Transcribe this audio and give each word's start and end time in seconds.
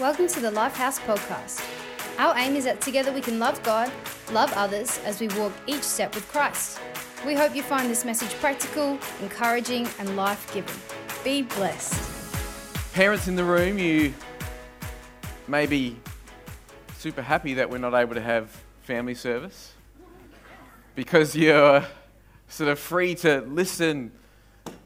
Welcome 0.00 0.26
to 0.28 0.40
the 0.40 0.50
Lifehouse 0.50 0.98
Podcast. 1.00 1.62
Our 2.18 2.34
aim 2.38 2.56
is 2.56 2.64
that 2.64 2.80
together 2.80 3.12
we 3.12 3.20
can 3.20 3.38
love 3.38 3.62
God, 3.62 3.92
love 4.32 4.50
others 4.56 4.98
as 5.04 5.20
we 5.20 5.28
walk 5.38 5.52
each 5.66 5.82
step 5.82 6.14
with 6.14 6.26
Christ. 6.28 6.80
We 7.26 7.34
hope 7.34 7.54
you 7.54 7.62
find 7.62 7.90
this 7.90 8.02
message 8.02 8.30
practical, 8.40 8.98
encouraging, 9.20 9.86
and 9.98 10.16
life 10.16 10.52
giving. 10.54 10.74
Be 11.22 11.42
blessed. 11.42 12.34
Parents 12.94 13.28
in 13.28 13.36
the 13.36 13.44
room, 13.44 13.78
you 13.78 14.14
may 15.46 15.66
be 15.66 15.98
super 16.96 17.22
happy 17.22 17.52
that 17.54 17.68
we're 17.68 17.76
not 17.76 17.94
able 17.94 18.14
to 18.14 18.22
have 18.22 18.48
family 18.80 19.14
service 19.14 19.74
because 20.94 21.36
you're 21.36 21.84
sort 22.48 22.70
of 22.70 22.78
free 22.78 23.14
to 23.16 23.42
listen 23.42 24.10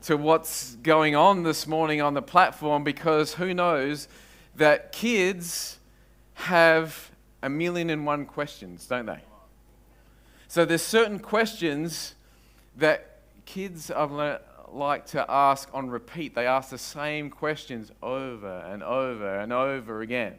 to 0.02 0.16
what's 0.16 0.74
going 0.82 1.14
on 1.14 1.44
this 1.44 1.64
morning 1.68 2.00
on 2.02 2.14
the 2.14 2.22
platform 2.22 2.82
because 2.82 3.34
who 3.34 3.54
knows 3.54 4.08
that 4.56 4.92
kids 4.92 5.78
have 6.34 7.10
a 7.42 7.48
million 7.48 7.90
and 7.90 8.04
one 8.04 8.26
questions, 8.26 8.86
don't 8.86 9.06
they? 9.06 9.20
So 10.48 10.64
there's 10.64 10.82
certain 10.82 11.18
questions 11.18 12.14
that 12.76 13.20
kids 13.44 13.90
like 14.68 15.06
to 15.06 15.24
ask 15.28 15.68
on 15.72 15.88
repeat. 15.88 16.34
They 16.34 16.46
ask 16.46 16.70
the 16.70 16.78
same 16.78 17.30
questions 17.30 17.90
over 18.02 18.58
and 18.60 18.82
over 18.82 19.38
and 19.38 19.52
over 19.52 20.02
again. 20.02 20.34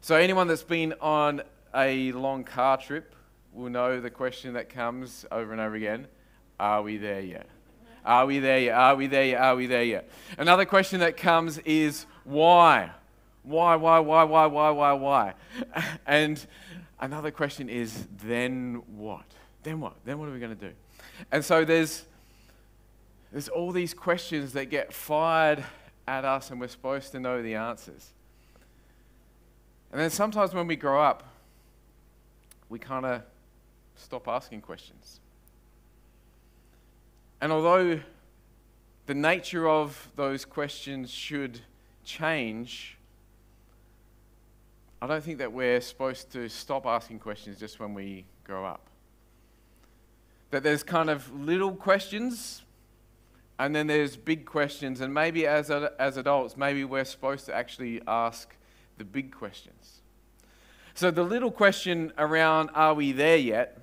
So 0.00 0.16
anyone 0.16 0.48
that's 0.48 0.62
been 0.62 0.94
on 1.00 1.42
a 1.74 2.12
long 2.12 2.44
car 2.44 2.76
trip 2.76 3.14
will 3.52 3.70
know 3.70 4.00
the 4.00 4.10
question 4.10 4.54
that 4.54 4.68
comes 4.68 5.26
over 5.30 5.52
and 5.52 5.60
over 5.60 5.74
again, 5.74 6.06
are 6.58 6.82
we 6.82 6.96
there 6.96 7.20
yet? 7.20 7.46
Are 8.04 8.26
we 8.26 8.38
there 8.38 8.58
yet? 8.58 8.74
Are 8.74 8.96
we 8.96 9.06
there 9.06 9.24
yet? 9.24 9.40
Are 9.40 9.56
we 9.56 9.66
there 9.66 9.84
yet? 9.84 10.10
Another 10.38 10.64
question 10.64 11.00
that 11.00 11.16
comes 11.16 11.58
is 11.58 12.06
why? 12.24 12.90
Why, 13.50 13.74
why, 13.74 13.98
why, 13.98 14.22
why, 14.22 14.46
why, 14.46 14.70
why, 14.70 14.92
why? 14.92 15.34
And 16.06 16.44
another 17.00 17.32
question 17.32 17.68
is 17.68 18.06
then 18.22 18.82
what? 18.96 19.24
Then 19.64 19.80
what? 19.80 19.94
Then 20.04 20.18
what 20.20 20.28
are 20.28 20.32
we 20.32 20.38
going 20.38 20.56
to 20.56 20.68
do? 20.68 20.72
And 21.32 21.44
so 21.44 21.64
there's, 21.64 22.04
there's 23.32 23.48
all 23.48 23.72
these 23.72 23.92
questions 23.92 24.52
that 24.52 24.66
get 24.66 24.92
fired 24.92 25.64
at 26.06 26.24
us, 26.24 26.50
and 26.50 26.60
we're 26.60 26.68
supposed 26.68 27.10
to 27.12 27.20
know 27.20 27.42
the 27.42 27.56
answers. 27.56 28.10
And 29.90 30.00
then 30.00 30.10
sometimes 30.10 30.54
when 30.54 30.68
we 30.68 30.76
grow 30.76 31.02
up, 31.02 31.24
we 32.68 32.78
kind 32.78 33.04
of 33.04 33.22
stop 33.96 34.28
asking 34.28 34.60
questions. 34.60 35.18
And 37.40 37.50
although 37.50 38.00
the 39.06 39.14
nature 39.14 39.68
of 39.68 40.08
those 40.14 40.44
questions 40.44 41.10
should 41.10 41.60
change, 42.04 42.96
I 45.02 45.06
don't 45.06 45.24
think 45.24 45.38
that 45.38 45.52
we're 45.52 45.80
supposed 45.80 46.30
to 46.32 46.48
stop 46.48 46.84
asking 46.86 47.20
questions 47.20 47.58
just 47.58 47.80
when 47.80 47.94
we 47.94 48.26
grow 48.44 48.64
up. 48.64 48.86
That 50.50 50.62
there's 50.62 50.82
kind 50.82 51.08
of 51.08 51.32
little 51.32 51.72
questions 51.72 52.62
and 53.60 53.76
then 53.76 53.86
there's 53.88 54.16
big 54.16 54.46
questions, 54.46 55.02
and 55.02 55.12
maybe 55.12 55.46
as, 55.46 55.70
as 55.70 56.16
adults, 56.16 56.56
maybe 56.56 56.82
we're 56.82 57.04
supposed 57.04 57.44
to 57.44 57.54
actually 57.54 58.00
ask 58.08 58.56
the 58.96 59.04
big 59.04 59.36
questions. 59.36 60.00
So 60.94 61.10
the 61.10 61.22
little 61.22 61.50
question 61.50 62.10
around, 62.16 62.70
are 62.74 62.94
we 62.94 63.12
there 63.12 63.36
yet? 63.36 63.82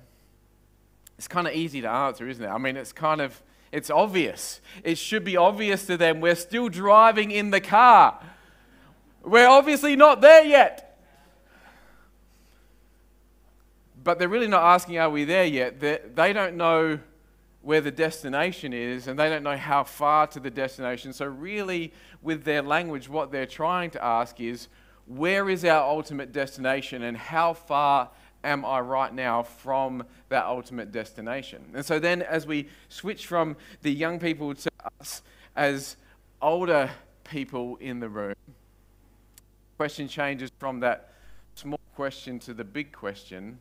It's 1.16 1.28
kind 1.28 1.46
of 1.46 1.54
easy 1.54 1.80
to 1.80 1.88
answer, 1.88 2.28
isn't 2.28 2.44
it? 2.44 2.48
I 2.48 2.58
mean, 2.58 2.76
it's 2.76 2.92
kind 2.92 3.20
of, 3.20 3.40
it's 3.70 3.88
obvious. 3.88 4.60
It 4.82 4.98
should 4.98 5.22
be 5.22 5.36
obvious 5.36 5.86
to 5.86 5.96
them. 5.96 6.20
We're 6.20 6.34
still 6.34 6.68
driving 6.68 7.30
in 7.30 7.50
the 7.50 7.60
car. 7.60 8.20
We're 9.22 9.48
obviously 9.48 9.94
not 9.94 10.20
there 10.20 10.44
yet. 10.44 10.87
But 14.08 14.18
they're 14.18 14.26
really 14.26 14.48
not 14.48 14.62
asking, 14.62 14.96
Are 14.96 15.10
we 15.10 15.24
there 15.24 15.44
yet? 15.44 15.80
They're, 15.80 16.00
they 16.14 16.28
do 16.28 16.38
not 16.38 16.54
know 16.54 16.98
where 17.60 17.82
the 17.82 17.90
destination 17.90 18.72
is 18.72 19.06
and 19.06 19.18
they 19.18 19.28
don't 19.28 19.42
know 19.42 19.58
how 19.58 19.84
far 19.84 20.26
to 20.28 20.40
the 20.40 20.50
destination. 20.50 21.12
So, 21.12 21.26
really, 21.26 21.92
with 22.22 22.44
their 22.44 22.62
language, 22.62 23.10
what 23.10 23.32
they're 23.32 23.44
trying 23.44 23.90
to 23.90 24.02
ask 24.02 24.40
is, 24.40 24.68
Where 25.04 25.50
is 25.50 25.62
our 25.62 25.86
ultimate 25.86 26.32
destination 26.32 27.02
and 27.02 27.18
how 27.18 27.52
far 27.52 28.08
am 28.42 28.64
I 28.64 28.80
right 28.80 29.12
now 29.12 29.42
from 29.42 30.06
that 30.30 30.46
ultimate 30.46 30.90
destination? 30.90 31.72
And 31.74 31.84
so, 31.84 31.98
then 31.98 32.22
as 32.22 32.46
we 32.46 32.70
switch 32.88 33.26
from 33.26 33.58
the 33.82 33.92
young 33.92 34.18
people 34.18 34.54
to 34.54 34.70
us 35.02 35.20
as 35.54 35.98
older 36.40 36.88
people 37.24 37.76
in 37.76 38.00
the 38.00 38.08
room, 38.08 38.36
the 38.46 39.76
question 39.76 40.08
changes 40.08 40.50
from 40.58 40.80
that 40.80 41.12
small 41.54 41.80
question 41.94 42.38
to 42.38 42.54
the 42.54 42.64
big 42.64 42.90
question 42.90 43.58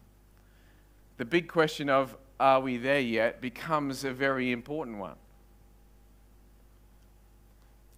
the 1.17 1.25
big 1.25 1.47
question 1.47 1.89
of 1.89 2.15
are 2.39 2.59
we 2.59 2.77
there 2.77 2.99
yet 2.99 3.41
becomes 3.41 4.03
a 4.03 4.11
very 4.11 4.51
important 4.51 4.99
one. 4.99 5.15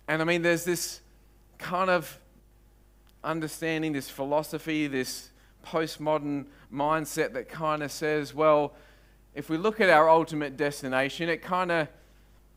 And 0.08 0.22
I 0.22 0.26
mean, 0.26 0.42
there's 0.42 0.64
this 0.64 1.02
kind 1.58 1.90
of 1.90 2.20
understanding, 3.24 3.94
this 3.94 4.10
philosophy, 4.10 4.88
this 4.88 5.30
postmodern 5.66 6.46
mindset 6.74 7.34
that 7.34 7.50
kind 7.50 7.84
of 7.84 7.92
says, 7.92 8.34
well, 8.34 8.74
if 9.36 9.50
we 9.50 9.58
look 9.58 9.80
at 9.82 9.90
our 9.90 10.10
ultimate 10.10 10.58
destination, 10.58 11.30
it 11.30 11.42
kind 11.42 11.72
of 11.72 11.88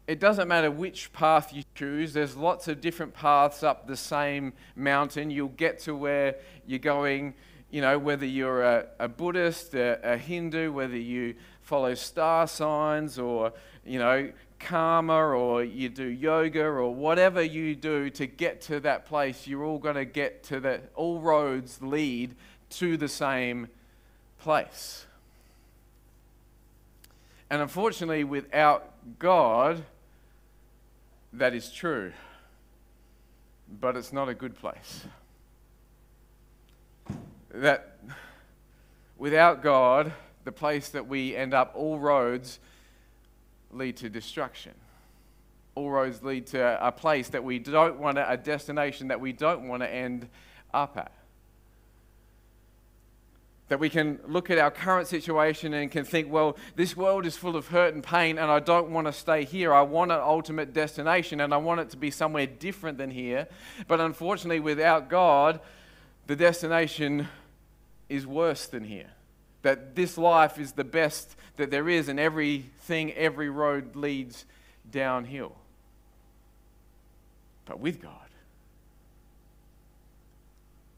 it 0.07 0.19
doesn't 0.19 0.49
matter 0.49 0.71
which 0.71 1.13
path 1.13 1.55
you 1.55 1.63
choose. 1.77 2.13
There's 2.13 2.37
lots 2.37 2.67
of 2.67 2.81
different 2.81 3.15
paths 3.15 3.63
up 3.63 3.87
the 3.87 3.97
same 3.97 4.53
mountain. 4.75 5.31
You'll 5.31 5.49
get 5.49 5.79
to 5.81 5.95
where 5.95 6.37
you're 6.67 6.81
going 6.81 7.35
you 7.73 7.81
know, 7.81 7.99
whether 7.99 8.27
you're 8.27 8.63
a, 8.63 8.87
a 8.99 9.09
Buddhist, 9.09 9.75
a, 9.75 9.99
a, 10.13 10.19
Hindu, 10.19 10.73
whether 10.73 10.97
you 10.97 11.35
follow 11.63 11.95
star 11.95 12.47
signs 12.47 13.19
or, 13.19 13.55
you 13.85 13.99
know, 13.99 14.31
karma 14.61 15.15
or 15.15 15.65
you 15.65 15.89
do 15.89 16.05
yoga 16.05 16.63
or 16.63 16.95
whatever 16.95 17.43
you 17.43 17.75
do 17.75 18.11
to 18.11 18.27
get 18.27 18.61
to 18.61 18.79
that 18.81 19.07
place, 19.07 19.47
you're 19.47 19.65
all 19.65 19.79
going 19.79 19.95
to 19.95 20.05
get 20.05 20.45
to 20.45 20.61
that, 20.61 20.91
all 20.95 21.19
roads 21.19 21.81
lead 21.81 22.35
to 22.69 22.99
the 22.99 23.09
same 23.09 23.69
place. 24.39 25.07
And 27.49 27.63
unfortunately, 27.63 28.23
without 28.23 28.91
God, 29.19 29.83
that 31.33 31.55
is 31.55 31.73
true. 31.73 32.13
But 33.81 33.97
it's 33.97 34.13
not 34.13 34.29
a 34.29 34.35
good 34.35 34.59
place 34.59 35.07
that 37.53 37.99
without 39.17 39.63
God, 39.63 40.13
the 40.45 40.53
place 40.53 40.89
that 40.91 41.07
we 41.07 41.37
end 41.37 41.55
up, 41.55 41.73
all 41.75 41.99
roads 41.99 42.59
lead 43.71 43.97
to 43.99 44.09
destruction. 44.09 44.73
All 45.75 45.91
roads 45.91 46.23
lead 46.23 46.47
to 46.49 46.87
a 46.87 46.93
place 46.93 47.29
that 47.31 47.45
we 47.45 47.59
don't 47.59 47.99
want 47.99 48.17
to, 48.17 48.31
a 48.31 48.37
destination 48.37 49.09
that 49.09 49.21
we 49.21 49.33
don't 49.33 49.69
want 49.69 49.83
to 49.83 49.89
end 49.89 50.29
up 50.75 50.97
at. 50.97 51.13
That 53.69 53.79
we 53.79 53.89
can 53.89 54.21
look 54.27 54.51
at 54.51 54.59
our 54.59 54.71
current 54.71 55.09
situation 55.09 55.73
and 55.73 55.91
can 55.91 56.05
think, 56.05 56.31
well, 56.31 56.59
this 56.77 56.95
world 56.95 57.25
is 57.25 57.39
full 57.39 57.57
of 57.57 57.69
hurt 57.69 57.95
and 57.95 58.05
pain, 58.05 58.39
and 58.39 58.51
I 58.51 58.61
don't 58.61 58.91
want 58.91 59.07
to 59.07 59.15
stay 59.15 59.45
here. 59.45 59.73
I 59.73 59.81
want 59.81 60.13
an 60.13 60.21
ultimate 60.21 60.75
destination, 60.75 61.41
and 61.41 61.55
I 61.55 61.57
want 61.57 61.81
it 61.81 61.89
to 61.91 61.97
be 61.97 62.11
somewhere 62.11 62.47
different 62.47 62.99
than 62.99 63.11
here. 63.11 63.49
But 63.89 64.01
unfortunately, 64.01 64.61
without 64.61 65.09
God, 65.09 65.61
the 66.27 66.37
destination 66.37 67.29
is 68.09 68.27
worse 68.27 68.67
than 68.67 68.85
here. 68.85 69.11
That 69.63 69.95
this 69.95 70.19
life 70.19 70.59
is 70.59 70.73
the 70.73 70.85
best 70.85 71.37
that 71.57 71.71
there 71.71 71.89
is, 71.89 72.09
and 72.09 72.19
everything, 72.19 73.13
every 73.13 73.49
road 73.49 73.95
leads 73.95 74.45
downhill. 74.91 75.55
But 77.65 77.79
with 77.79 78.03
God, 78.03 78.13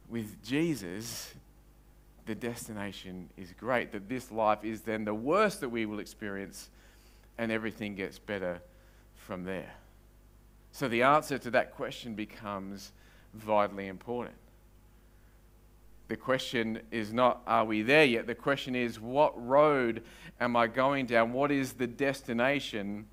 with 0.08 0.42
Jesus, 0.42 1.34
the 2.26 2.34
destination 2.34 3.28
is 3.36 3.52
great. 3.58 3.92
That 3.92 4.08
this 4.08 4.30
life 4.30 4.64
is 4.64 4.80
then 4.80 5.04
the 5.04 5.14
worst 5.14 5.60
that 5.60 5.68
we 5.68 5.84
will 5.84 5.98
experience, 5.98 6.70
and 7.36 7.52
everything 7.52 7.94
gets 7.94 8.18
better 8.18 8.60
from 9.16 9.44
there. 9.44 9.74
So 10.72 10.88
the 10.88 11.02
answer 11.02 11.38
to 11.38 11.50
that 11.50 11.74
question 11.74 12.14
becomes 12.14 12.92
vitally 13.34 13.88
important. 13.88 14.36
The 16.08 16.16
question 16.16 16.80
is 16.90 17.12
not, 17.12 17.42
are 17.46 17.64
we 17.64 17.82
there 17.82 18.04
yet? 18.04 18.26
The 18.26 18.34
question 18.34 18.74
is, 18.74 19.00
what 19.00 19.32
road 19.46 20.02
am 20.38 20.54
I 20.54 20.66
going 20.66 21.06
down? 21.06 21.32
What 21.32 21.50
is 21.50 21.74
the 21.74 21.86
destination 21.86 23.06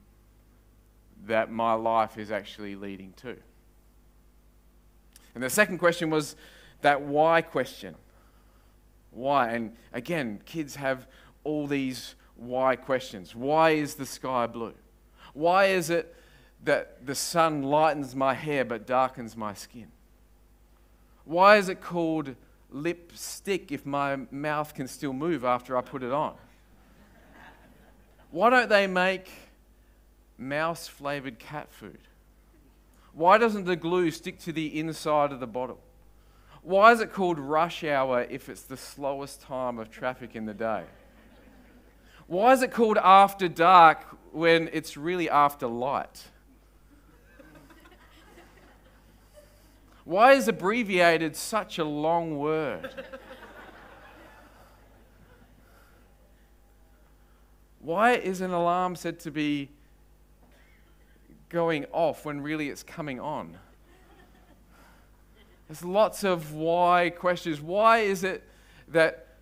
that 1.25 1.51
my 1.51 1.73
life 1.73 2.17
is 2.17 2.31
actually 2.31 2.75
leading 2.75 3.13
to? 3.21 3.37
And 5.33 5.43
the 5.43 5.49
second 5.49 5.77
question 5.77 6.09
was 6.09 6.35
that 6.81 7.01
why 7.01 7.41
question. 7.41 7.95
Why? 9.11 9.51
And 9.51 9.75
again, 9.93 10.41
kids 10.45 10.75
have 10.75 11.07
all 11.43 11.67
these 11.67 12.15
why 12.35 12.75
questions. 12.75 13.35
Why 13.35 13.71
is 13.71 13.95
the 13.95 14.05
sky 14.05 14.47
blue? 14.47 14.73
Why 15.33 15.65
is 15.65 15.89
it 15.89 16.13
that 16.63 17.05
the 17.05 17.15
sun 17.15 17.63
lightens 17.63 18.15
my 18.15 18.33
hair 18.33 18.65
but 18.65 18.85
darkens 18.85 19.37
my 19.37 19.53
skin? 19.53 19.87
Why 21.23 21.57
is 21.57 21.69
it 21.69 21.81
called 21.81 22.35
lipstick 22.71 23.71
if 23.71 23.85
my 23.85 24.17
mouth 24.31 24.73
can 24.73 24.87
still 24.87 25.13
move 25.13 25.43
after 25.43 25.77
I 25.77 25.81
put 25.81 26.03
it 26.03 26.11
on? 26.11 26.35
Why 28.31 28.49
don't 28.49 28.69
they 28.69 28.87
make 28.87 29.29
mouse 30.37 30.87
flavored 30.87 31.37
cat 31.37 31.71
food? 31.71 31.99
Why 33.13 33.37
doesn't 33.37 33.65
the 33.65 33.75
glue 33.75 34.09
stick 34.09 34.39
to 34.39 34.53
the 34.53 34.79
inside 34.79 35.31
of 35.31 35.39
the 35.39 35.47
bottle? 35.47 35.79
Why 36.63 36.91
is 36.91 37.01
it 37.01 37.11
called 37.11 37.39
rush 37.39 37.83
hour 37.83 38.23
if 38.29 38.47
it's 38.47 38.61
the 38.61 38.77
slowest 38.77 39.41
time 39.41 39.79
of 39.79 39.89
traffic 39.89 40.35
in 40.35 40.45
the 40.45 40.53
day? 40.53 40.83
Why 42.27 42.53
is 42.53 42.61
it 42.61 42.71
called 42.71 42.97
after 42.97 43.49
dark 43.49 44.05
when 44.31 44.69
it's 44.71 44.95
really 44.95 45.29
after 45.29 45.67
light? 45.67 46.23
Why 50.11 50.33
is 50.33 50.49
abbreviated 50.49 51.37
such 51.37 51.77
a 51.77 51.85
long 51.85 52.37
word? 52.37 52.93
Why 57.79 58.15
is 58.15 58.41
an 58.41 58.51
alarm 58.51 58.97
said 58.97 59.21
to 59.21 59.31
be 59.31 59.69
going 61.47 61.85
off 61.93 62.25
when 62.25 62.41
really 62.41 62.67
it's 62.67 62.83
coming 62.83 63.21
on? 63.21 63.55
There's 65.69 65.85
lots 65.85 66.25
of 66.25 66.51
why 66.55 67.11
questions. 67.11 67.61
Why 67.61 67.99
is 67.99 68.25
it 68.25 68.43
that 68.89 69.37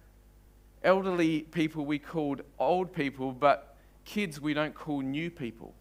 elderly 0.84 1.42
people 1.42 1.84
we 1.84 1.98
called 1.98 2.44
old 2.60 2.94
people, 2.94 3.32
but 3.32 3.76
kids 4.06 4.40
we 4.40 4.54
don't 4.54 4.76
call 4.76 5.02
new 5.02 5.32
people? 5.32 5.74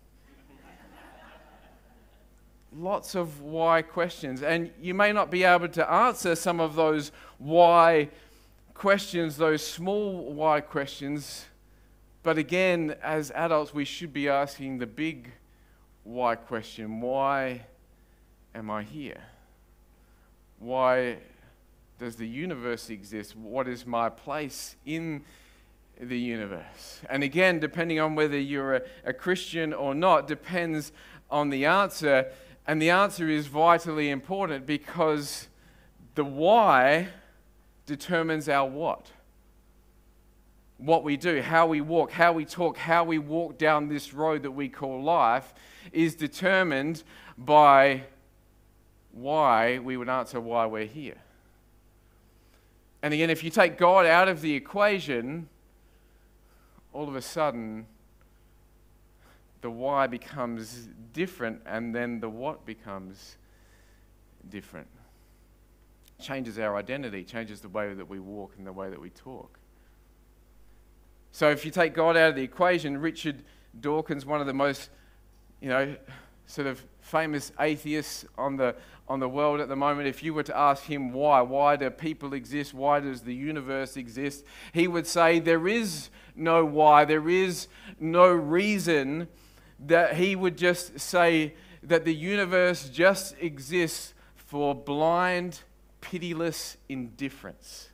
Lots 2.77 3.15
of 3.15 3.41
why 3.41 3.83
questions. 3.83 4.43
And 4.43 4.71
you 4.81 4.95
may 4.95 5.13
not 5.13 5.31
be 5.31 5.45
able 5.45 5.69
to 5.69 5.91
answer 5.91 6.35
some 6.35 6.61
of 6.61 6.75
those 6.75 7.13
why 7.39 8.11
questions, 8.75 9.37
those 9.37 9.67
small 9.67 10.33
why 10.33 10.61
questions. 10.61 11.47
But 12.23 12.39
again, 12.39 12.97
as 13.03 13.31
adults, 13.33 13.73
we 13.75 13.85
should 13.85 14.13
be 14.13 14.29
asking 14.29 14.79
the 14.79 14.87
big 14.87 15.33
why 16.05 16.37
question 16.37 17.01
why 17.01 17.67
am 18.55 18.71
I 18.71 18.83
here? 18.83 19.23
Why 20.59 21.19
does 21.99 22.17
the 22.17 22.27
universe 22.27 22.91
exist? 22.91 23.37
What 23.37 23.69
is 23.69 23.87
my 23.87 24.09
place 24.09 24.77
in 24.87 25.25
the 26.01 26.19
universe? 26.19 27.01
And 27.11 27.23
again, 27.23 27.59
depending 27.61 28.01
on 28.01 28.15
whether 28.15 28.39
you're 28.39 28.77
a, 28.77 28.83
a 29.05 29.13
Christian 29.13 29.73
or 29.73 29.95
not, 29.95 30.27
depends 30.27 30.93
on 31.31 31.51
the 31.51 31.67
answer. 31.67 32.31
And 32.69 32.83
the 32.83 32.91
answer 32.91 33.31
is 33.31 33.47
vitally 33.47 34.11
important 34.11 34.67
because 34.67 35.49
the 36.15 36.25
why 36.25 37.09
determines 37.87 38.47
our 38.47 38.69
what. 38.69 39.11
What 40.77 41.03
we 41.03 41.17
do, 41.17 41.41
how 41.41 41.67
we 41.67 41.81
walk, 41.81 42.13
how 42.13 42.35
we 42.35 42.45
talk, 42.45 42.77
how 42.77 43.05
we 43.05 43.19
walk 43.19 43.57
down 43.57 43.89
this 43.89 44.13
road 44.13 44.43
that 44.43 44.51
we 44.51 44.69
call 44.69 45.03
life 45.03 45.55
is 45.93 46.15
determined 46.15 47.03
by 47.39 48.03
why 49.13 49.79
we 49.79 49.97
would 49.97 50.11
answer 50.11 50.39
why 50.39 50.67
we're 50.67 50.85
here. 50.85 51.17
And 53.03 53.15
again, 53.15 53.31
if 53.31 53.43
you 53.43 53.49
take 53.49 53.79
God 53.79 54.05
out 54.05 54.29
of 54.29 54.43
the 54.43 54.55
equation, 54.55 55.49
all 56.93 57.09
of 57.09 57.17
a 57.17 57.23
sudden, 57.23 57.87
the 59.61 59.71
why 59.71 60.07
becomes 60.07 60.89
different 61.13 61.61
and 61.67 61.95
then 61.95 62.21
the 62.21 62.29
what 62.29 62.65
becomes 62.65 63.37
different. 64.49 64.89
Changes 66.21 66.59
our 66.59 66.77
identity, 66.77 67.25
changes 67.25 67.61
the 67.61 67.69
way 67.69 67.93
that 67.95 68.09
we 68.09 68.19
walk 68.19 68.55
and 68.59 68.67
the 68.67 68.73
way 68.73 68.91
that 68.91 69.01
we 69.01 69.11
talk. 69.11 69.59
So 71.33 71.51
if 71.51 71.65
you 71.65 71.71
take 71.71 71.95
God 71.95 72.17
out 72.17 72.31
of 72.31 72.37
the 72.37 72.43
equation, 72.43 72.99
Richard 72.99 73.43
Dawkins, 73.79 74.27
one 74.27 74.41
of 74.41 74.47
the 74.47 74.55
most, 74.55 74.91
you 75.61 75.69
know, 75.69 75.95
sort 76.47 76.67
of 76.67 76.83
famous 77.01 77.53
atheists 77.61 78.25
on 78.37 78.57
the, 78.57 78.75
on 79.07 79.21
the 79.21 79.29
world 79.29 79.61
at 79.61 79.69
the 79.69 79.77
moment, 79.77 80.09
if 80.09 80.23
you 80.23 80.35
were 80.35 80.43
to 80.43 80.57
ask 80.57 80.85
him 80.85 81.13
why, 81.13 81.41
why 81.41 81.77
do 81.77 81.91
people 81.91 82.33
exist, 82.33 82.75
why 82.75 83.01
does 83.01 83.23
the 83.23 83.35
universe 83.35 83.97
exist, 83.97 84.45
he 84.73 84.89
would 84.89 85.07
say 85.07 85.39
there 85.39 85.69
is 85.69 86.09
no 86.35 86.65
why, 86.65 87.05
there 87.05 87.29
is 87.29 87.69
no 88.01 88.29
reason 88.29 89.29
that 89.87 90.17
he 90.17 90.35
would 90.35 90.57
just 90.57 90.99
say 90.99 91.55
that 91.83 92.05
the 92.05 92.15
universe 92.15 92.89
just 92.89 93.35
exists 93.41 94.15
for 94.35 94.75
blind, 94.75 95.61
pitiless 96.01 96.77
indifference. 96.89 97.91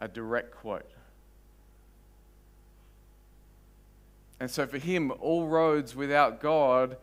A 0.00 0.08
direct 0.08 0.54
quote. 0.54 0.90
And 4.40 4.50
so 4.50 4.66
for 4.66 4.78
him, 4.78 5.12
all 5.20 5.46
roads 5.46 5.96
without 5.96 6.40
God 6.40 6.96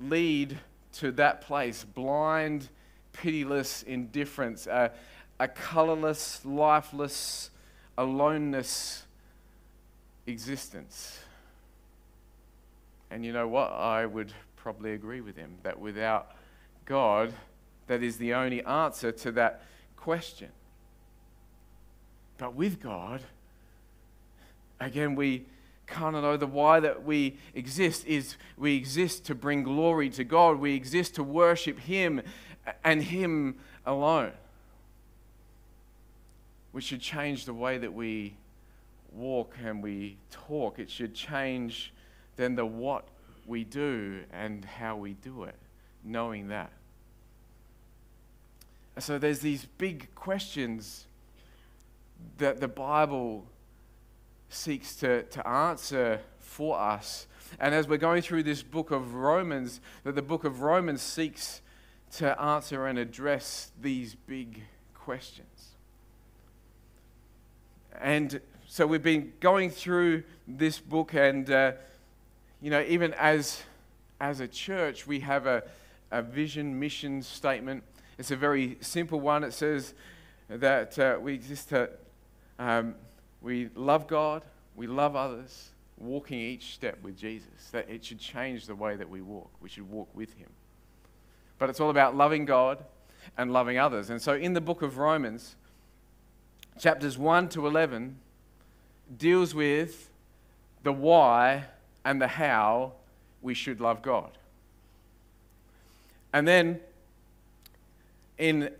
lead 0.00 0.58
to 0.94 1.12
that 1.12 1.42
place 1.42 1.84
blind, 1.84 2.68
pitiless 3.12 3.82
indifference, 3.82 4.66
a, 4.66 4.90
a 5.38 5.46
colorless, 5.46 6.44
lifeless, 6.44 7.50
aloneness 7.96 9.04
existence. 10.26 11.20
And 13.10 13.24
you 13.24 13.32
know 13.32 13.48
what? 13.48 13.72
I 13.72 14.06
would 14.06 14.32
probably 14.56 14.92
agree 14.92 15.20
with 15.20 15.36
him 15.36 15.56
that 15.62 15.78
without 15.78 16.32
God, 16.84 17.32
that 17.86 18.02
is 18.02 18.18
the 18.18 18.34
only 18.34 18.62
answer 18.64 19.12
to 19.12 19.32
that 19.32 19.62
question. 19.96 20.48
But 22.36 22.54
with 22.54 22.80
God, 22.80 23.20
again, 24.80 25.14
we 25.14 25.44
kind 25.86 26.14
of 26.14 26.22
know 26.22 26.36
the 26.36 26.46
why 26.46 26.80
that 26.80 27.04
we 27.04 27.36
exist 27.54 28.06
is 28.06 28.36
we 28.56 28.76
exist 28.76 29.24
to 29.26 29.34
bring 29.34 29.62
glory 29.62 30.10
to 30.10 30.24
God. 30.24 30.58
We 30.58 30.74
exist 30.74 31.14
to 31.16 31.22
worship 31.22 31.78
Him 31.78 32.22
and 32.84 33.02
Him 33.02 33.58
alone. 33.86 34.32
We 36.72 36.82
should 36.82 37.00
change 37.00 37.46
the 37.46 37.54
way 37.54 37.78
that 37.78 37.92
we 37.92 38.34
walk 39.12 39.54
and 39.64 39.82
we 39.82 40.18
talk. 40.30 40.78
It 40.78 40.90
should 40.90 41.14
change 41.14 41.92
than 42.38 42.54
the 42.54 42.64
what 42.64 43.04
we 43.46 43.64
do 43.64 44.20
and 44.32 44.64
how 44.64 44.96
we 44.96 45.12
do 45.12 45.42
it, 45.42 45.56
knowing 46.02 46.48
that. 46.48 46.70
So 48.98 49.18
there's 49.18 49.40
these 49.40 49.66
big 49.76 50.14
questions 50.14 51.06
that 52.38 52.60
the 52.60 52.68
Bible 52.68 53.46
seeks 54.48 54.96
to, 54.96 55.24
to 55.24 55.46
answer 55.46 56.20
for 56.38 56.78
us. 56.78 57.26
And 57.60 57.74
as 57.74 57.88
we're 57.88 57.98
going 57.98 58.22
through 58.22 58.44
this 58.44 58.62
book 58.62 58.90
of 58.90 59.14
Romans, 59.14 59.80
that 60.04 60.14
the 60.14 60.22
book 60.22 60.44
of 60.44 60.62
Romans 60.62 61.02
seeks 61.02 61.60
to 62.16 62.40
answer 62.40 62.86
and 62.86 62.98
address 62.98 63.72
these 63.80 64.14
big 64.14 64.62
questions. 64.94 65.72
And 68.00 68.40
so 68.66 68.86
we've 68.86 69.02
been 69.02 69.32
going 69.40 69.70
through 69.70 70.22
this 70.46 70.78
book 70.78 71.14
and 71.14 71.50
uh, 71.50 71.72
you 72.60 72.70
know, 72.70 72.84
even 72.88 73.14
as, 73.14 73.62
as 74.20 74.40
a 74.40 74.48
church, 74.48 75.06
we 75.06 75.20
have 75.20 75.46
a, 75.46 75.62
a 76.10 76.22
vision 76.22 76.78
mission 76.78 77.22
statement. 77.22 77.84
It's 78.18 78.30
a 78.30 78.36
very 78.36 78.78
simple 78.80 79.20
one. 79.20 79.44
It 79.44 79.52
says 79.52 79.94
that 80.48 80.98
uh, 80.98 81.18
we 81.20 81.34
exist 81.34 81.68
to, 81.68 81.90
um, 82.58 82.94
we 83.40 83.68
love 83.74 84.08
God, 84.08 84.42
we 84.74 84.86
love 84.86 85.14
others, 85.14 85.70
walking 85.96 86.40
each 86.40 86.74
step 86.74 87.00
with 87.02 87.16
Jesus. 87.16 87.70
That 87.70 87.88
it 87.88 88.04
should 88.04 88.18
change 88.18 88.66
the 88.66 88.74
way 88.74 88.96
that 88.96 89.08
we 89.08 89.20
walk. 89.20 89.50
We 89.60 89.68
should 89.68 89.88
walk 89.88 90.08
with 90.14 90.34
Him. 90.34 90.48
But 91.58 91.70
it's 91.70 91.80
all 91.80 91.90
about 91.90 92.16
loving 92.16 92.44
God 92.44 92.84
and 93.36 93.52
loving 93.52 93.78
others. 93.78 94.10
And 94.10 94.20
so 94.20 94.34
in 94.34 94.52
the 94.52 94.60
book 94.60 94.82
of 94.82 94.98
Romans, 94.98 95.54
chapters 96.78 97.18
1 97.18 97.50
to 97.50 97.66
11 97.66 98.16
deals 99.16 99.54
with 99.54 100.10
the 100.82 100.92
why 100.92 101.66
and 102.04 102.20
the 102.20 102.28
how 102.28 102.92
we 103.42 103.54
should 103.54 103.80
love 103.80 104.02
God. 104.02 104.30
And 106.32 106.46
then 106.46 106.80
in, 108.36 108.70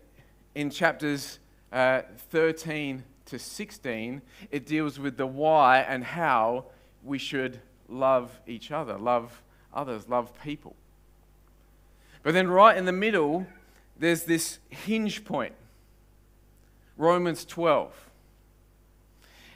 in 0.54 0.70
chapters 0.70 1.38
uh, 1.72 2.02
13 2.30 3.02
to 3.26 3.38
16, 3.38 4.22
it 4.50 4.66
deals 4.66 4.98
with 4.98 5.16
the 5.16 5.26
why 5.26 5.80
and 5.80 6.04
how 6.04 6.66
we 7.04 7.18
should 7.18 7.60
love 7.88 8.40
each 8.46 8.70
other, 8.70 8.98
love 8.98 9.42
others, 9.72 10.08
love 10.08 10.32
people. 10.42 10.76
But 12.22 12.34
then, 12.34 12.48
right 12.48 12.76
in 12.76 12.84
the 12.84 12.92
middle, 12.92 13.46
there's 13.98 14.24
this 14.24 14.58
hinge 14.68 15.24
point 15.24 15.54
Romans 16.96 17.44
12. 17.44 18.10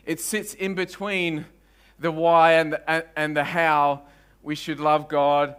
It 0.06 0.20
sits 0.20 0.54
in 0.54 0.74
between 0.74 1.46
the 2.02 2.12
why 2.12 2.54
and 2.54 2.72
the, 2.74 3.18
and 3.18 3.36
the 3.36 3.44
how 3.44 4.02
we 4.42 4.54
should 4.54 4.80
love 4.80 5.08
God, 5.08 5.56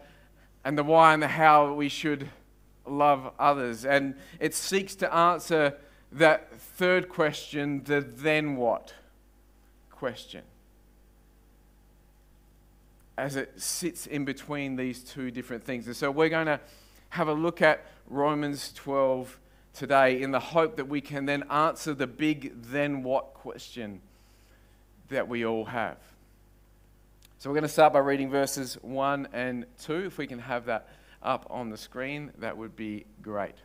and 0.63 0.77
the 0.77 0.83
why 0.83 1.13
and 1.13 1.23
the 1.23 1.27
how 1.27 1.73
we 1.73 1.89
should 1.89 2.29
love 2.85 3.33
others. 3.39 3.85
And 3.85 4.15
it 4.39 4.53
seeks 4.53 4.95
to 4.95 5.13
answer 5.13 5.75
that 6.12 6.53
third 6.53 7.09
question, 7.09 7.83
the 7.85 8.01
then 8.01 8.55
what 8.57 8.93
question, 9.89 10.43
as 13.17 13.35
it 13.35 13.59
sits 13.59 14.05
in 14.05 14.25
between 14.25 14.75
these 14.75 15.01
two 15.03 15.31
different 15.31 15.63
things. 15.63 15.88
And 15.88 15.95
so 15.95 16.12
we're 16.12 16.29
going 16.29 16.47
to 16.47 16.59
have 17.09 17.27
a 17.27 17.33
look 17.33 17.62
at 17.62 17.85
Romans 18.07 18.73
12 18.73 19.39
today 19.73 20.21
in 20.21 20.31
the 20.31 20.39
hope 20.39 20.75
that 20.75 20.88
we 20.88 21.01
can 21.01 21.25
then 21.25 21.43
answer 21.50 21.93
the 21.93 22.07
big 22.07 22.53
then 22.62 23.01
what 23.01 23.33
question 23.33 24.01
that 25.09 25.27
we 25.27 25.45
all 25.45 25.65
have. 25.65 25.97
So 27.43 27.50
we're 27.50 27.55
going 27.55 27.63
to 27.63 27.67
start 27.67 27.91
by 27.91 28.00
reading 28.00 28.29
verses 28.29 28.77
1 28.83 29.27
and 29.33 29.65
2. 29.83 30.05
If 30.05 30.17
we 30.17 30.27
can 30.27 30.39
have 30.39 30.63
that 30.67 30.88
up 31.21 31.45
on 31.50 31.69
the 31.69 31.75
screen, 31.75 32.31
that 32.38 32.55
would 32.55 32.77
be 32.77 33.03
great. 33.21 33.55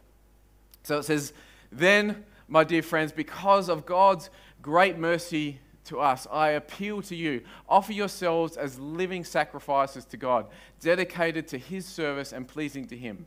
So 0.82 0.98
it 0.98 1.04
says, 1.04 1.32
Then, 1.70 2.24
my 2.48 2.64
dear 2.64 2.82
friends, 2.82 3.12
because 3.12 3.68
of 3.68 3.86
God's 3.86 4.30
great 4.60 4.98
mercy 4.98 5.60
to 5.84 6.00
us, 6.00 6.26
I 6.28 6.48
appeal 6.48 7.02
to 7.02 7.14
you 7.14 7.42
offer 7.68 7.92
yourselves 7.92 8.56
as 8.56 8.80
living 8.80 9.22
sacrifices 9.22 10.04
to 10.06 10.16
God, 10.16 10.46
dedicated 10.80 11.46
to 11.46 11.56
His 11.56 11.86
service 11.86 12.32
and 12.32 12.48
pleasing 12.48 12.88
to 12.88 12.96
Him. 12.96 13.26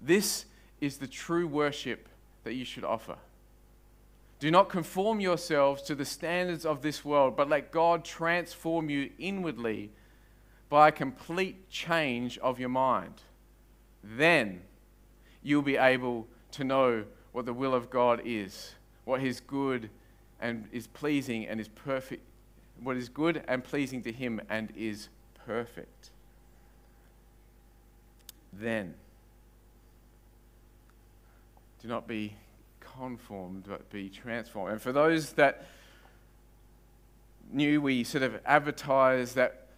This 0.00 0.46
is 0.80 0.96
the 0.96 1.06
true 1.06 1.46
worship 1.46 2.08
that 2.42 2.54
you 2.54 2.64
should 2.64 2.82
offer. 2.82 3.18
Do 4.42 4.50
not 4.50 4.68
conform 4.68 5.20
yourselves 5.20 5.82
to 5.82 5.94
the 5.94 6.04
standards 6.04 6.66
of 6.66 6.82
this 6.82 7.04
world, 7.04 7.36
but 7.36 7.48
let 7.48 7.70
God 7.70 8.04
transform 8.04 8.90
you 8.90 9.08
inwardly 9.16 9.92
by 10.68 10.88
a 10.88 10.90
complete 10.90 11.70
change 11.70 12.38
of 12.38 12.58
your 12.58 12.68
mind. 12.68 13.22
Then 14.02 14.62
you'll 15.44 15.62
be 15.62 15.76
able 15.76 16.26
to 16.50 16.64
know 16.64 17.04
what 17.30 17.46
the 17.46 17.52
will 17.52 17.72
of 17.72 17.88
God 17.88 18.20
is, 18.24 18.74
what 19.04 19.20
His 19.20 19.38
good 19.38 19.90
and 20.40 20.66
is 20.72 20.88
pleasing 20.88 21.46
and 21.46 21.60
is 21.60 21.68
perfect, 21.68 22.24
what 22.82 22.96
is 22.96 23.08
good 23.08 23.44
and 23.46 23.62
pleasing 23.62 24.02
to 24.02 24.10
Him 24.10 24.40
and 24.50 24.72
is 24.76 25.08
perfect. 25.46 26.10
Then 28.52 28.94
do 31.80 31.86
not 31.86 32.08
be 32.08 32.34
conformed, 32.96 33.64
but 33.68 33.90
be 33.90 34.08
transformed. 34.08 34.72
And 34.72 34.82
for 34.82 34.92
those 34.92 35.32
that 35.32 35.66
knew, 37.52 37.80
we 37.80 38.04
sort 38.04 38.22
of 38.22 38.40
advertised 38.46 39.36
that 39.36 39.68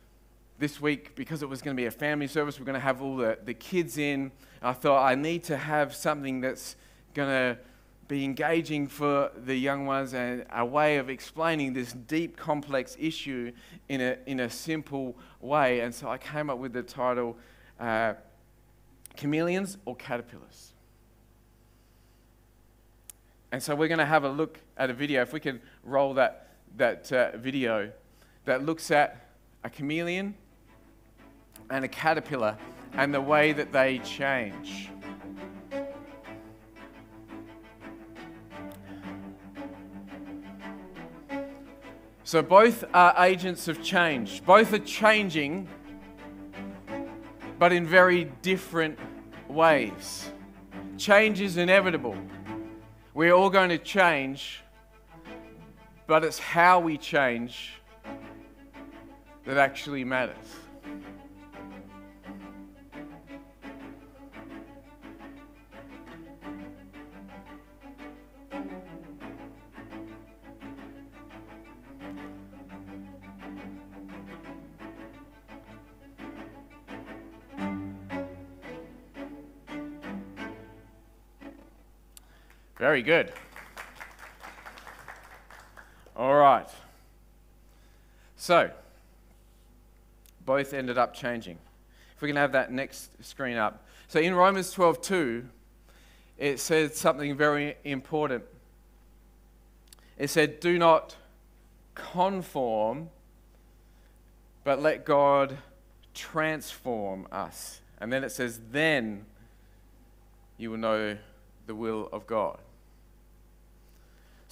this 0.59 0.81
week, 0.81 1.15
because 1.17 1.43
it 1.43 1.49
was 1.49 1.63
going 1.63 1.77
to 1.77 1.81
be 1.81 1.87
a 1.87 1.91
family 1.91 2.27
service, 2.27 2.59
we're 2.59 2.67
going 2.67 2.75
to 2.75 2.81
have 2.81 3.03
all 3.03 3.17
the, 3.17 3.39
the 3.45 3.55
kids 3.55 3.99
in. 3.99 4.31
I 4.63 4.73
thought 4.73 5.05
I 5.05 5.15
need 5.15 5.43
to 5.45 5.57
have 5.57 5.95
something 5.95 6.41
that's 6.41 6.77
going 7.13 7.29
to 7.29 7.59
be 8.07 8.25
engaging 8.25 8.87
for 8.87 9.31
the 9.37 9.57
young 9.57 9.87
ones 9.87 10.15
and 10.15 10.45
a 10.53 10.65
way 10.65 10.99
of 10.99 11.09
explaining 11.09 11.73
this 11.73 11.93
deep, 11.93 12.37
complex 12.37 12.97
issue 13.01 13.51
in 13.89 14.01
a, 14.01 14.19
in 14.27 14.41
a 14.41 14.51
simple 14.51 15.17
way. 15.41 15.81
And 15.81 15.95
so 15.95 16.09
I 16.09 16.19
came 16.19 16.51
up 16.51 16.59
with 16.59 16.73
the 16.73 16.83
title 16.83 17.37
uh, 17.81 18.15
Chameleons 19.17 19.79
or 19.87 19.97
Caterpillars. 19.97 20.74
And 23.55 23.63
so 23.63 23.77
we're 23.77 23.87
going 23.87 23.99
to 23.99 24.05
have 24.05 24.25
a 24.25 24.29
look 24.29 24.59
at 24.77 24.91
a 24.91 24.93
video, 24.93 25.23
if 25.23 25.33
we 25.33 25.39
can 25.39 25.61
roll 25.85 26.15
that, 26.15 26.49
that 26.77 27.13
uh, 27.13 27.37
video, 27.37 27.93
that 28.47 28.67
looks 28.67 28.91
at 28.91 29.29
a 29.63 29.71
chameleon 29.71 30.35
and 31.71 31.85
a 31.85 31.87
caterpillar 31.87 32.59
and 32.95 33.15
the 33.15 33.21
way 33.21 33.53
that 33.53 33.71
they 33.71 33.99
change. 33.99 34.91
So 42.25 42.43
both 42.43 42.83
are 42.93 43.15
agents 43.25 43.69
of 43.69 43.85
change. 43.85 44.45
Both 44.45 44.73
are 44.73 44.81
changing, 44.81 45.69
but 47.61 47.73
in 47.73 47.87
very 47.87 48.25
different 48.43 48.99
ways. 49.47 50.29
Change 50.99 51.41
is 51.41 51.57
inevitable. 51.57 52.17
We're 53.15 53.33
all 53.33 53.49
going 53.49 53.69
to 53.69 53.79
change, 53.79 54.61
but 56.09 56.25
it's 56.25 56.41
how 56.41 56.81
we 56.81 56.99
change 56.99 57.75
that 59.45 59.57
actually 59.57 60.03
matters. 60.03 60.64
Very 82.95 83.03
good. 83.03 83.33
All 86.15 86.37
right. 86.37 86.69
So, 88.37 88.71
both 90.47 90.73
ended 90.73 90.97
up 90.97 91.13
changing. 91.13 91.59
If 92.15 92.23
we 92.23 92.29
can 92.29 92.37
have 92.37 92.53
that 92.53 92.71
next 92.71 93.11
screen 93.25 93.57
up. 93.57 93.85
So 94.07 94.21
in 94.21 94.33
Romans 94.33 94.73
12:2, 94.73 95.49
it 96.39 96.61
says 96.61 96.97
something 96.97 97.37
very 97.37 97.77
important. 97.83 98.45
It 100.17 100.29
said, 100.29 100.61
"Do 100.61 100.79
not 100.79 101.17
conform, 101.97 103.11
but 104.63 104.81
let 104.81 105.05
God 105.05 105.59
transform 106.15 107.27
us." 107.33 107.81
And 107.99 108.13
then 108.13 108.23
it 108.23 108.31
says, 108.31 108.61
"Then 108.71 109.27
you 110.57 110.71
will 110.71 110.79
know 110.79 111.19
the 111.67 111.75
will 111.75 112.09
of 112.13 112.29
God." 112.29 112.61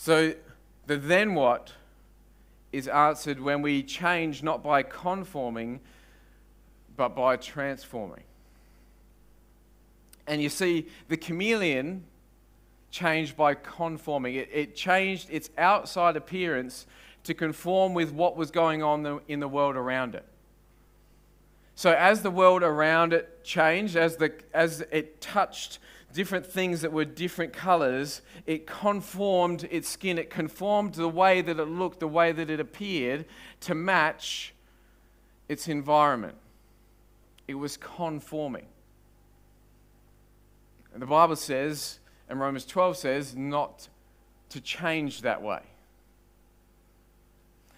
So 0.04 0.34
the 0.86 0.96
then 0.96 1.36
what 1.36 1.74
is 2.72 2.88
answered 2.88 3.38
when 3.38 3.62
we 3.62 3.84
change 3.84 4.42
not 4.42 4.60
by 4.60 4.82
conforming, 4.82 5.78
but 6.96 7.10
by 7.10 7.36
transforming. 7.36 8.24
And 10.26 10.42
you 10.42 10.48
see, 10.48 10.88
the 11.06 11.16
chameleon 11.16 12.02
changed 12.90 13.36
by 13.36 13.54
conforming. 13.54 14.34
It, 14.34 14.48
it 14.52 14.74
changed 14.74 15.30
its 15.30 15.50
outside 15.56 16.16
appearance 16.16 16.88
to 17.22 17.32
conform 17.32 17.94
with 17.94 18.10
what 18.10 18.36
was 18.36 18.50
going 18.50 18.82
on 18.82 19.20
in 19.28 19.38
the 19.38 19.46
world 19.46 19.76
around 19.76 20.16
it. 20.16 20.26
So, 21.76 21.92
as 21.92 22.22
the 22.22 22.30
world 22.32 22.64
around 22.64 23.12
it 23.12 23.44
changed, 23.44 23.94
as, 23.94 24.16
the, 24.16 24.32
as 24.52 24.80
it 24.90 25.20
touched 25.20 25.78
different 26.12 26.46
things 26.46 26.82
that 26.82 26.92
were 26.92 27.04
different 27.04 27.52
colors, 27.52 28.22
it 28.46 28.66
conformed 28.66 29.66
its 29.70 29.88
skin, 29.88 30.18
it 30.18 30.30
conformed 30.30 30.94
the 30.94 31.08
way 31.08 31.40
that 31.40 31.58
it 31.58 31.64
looked, 31.64 32.00
the 32.00 32.08
way 32.08 32.32
that 32.32 32.50
it 32.50 32.60
appeared 32.60 33.24
to 33.60 33.74
match 33.74 34.54
its 35.48 35.68
environment. 35.68 36.36
It 37.48 37.54
was 37.54 37.76
conforming. 37.76 38.66
And 40.92 41.00
the 41.02 41.06
Bible 41.06 41.36
says, 41.36 41.98
and 42.28 42.38
Romans 42.38 42.64
12 42.66 42.96
says, 42.96 43.34
not 43.34 43.88
to 44.50 44.60
change 44.60 45.22
that 45.22 45.42
way. 45.42 45.60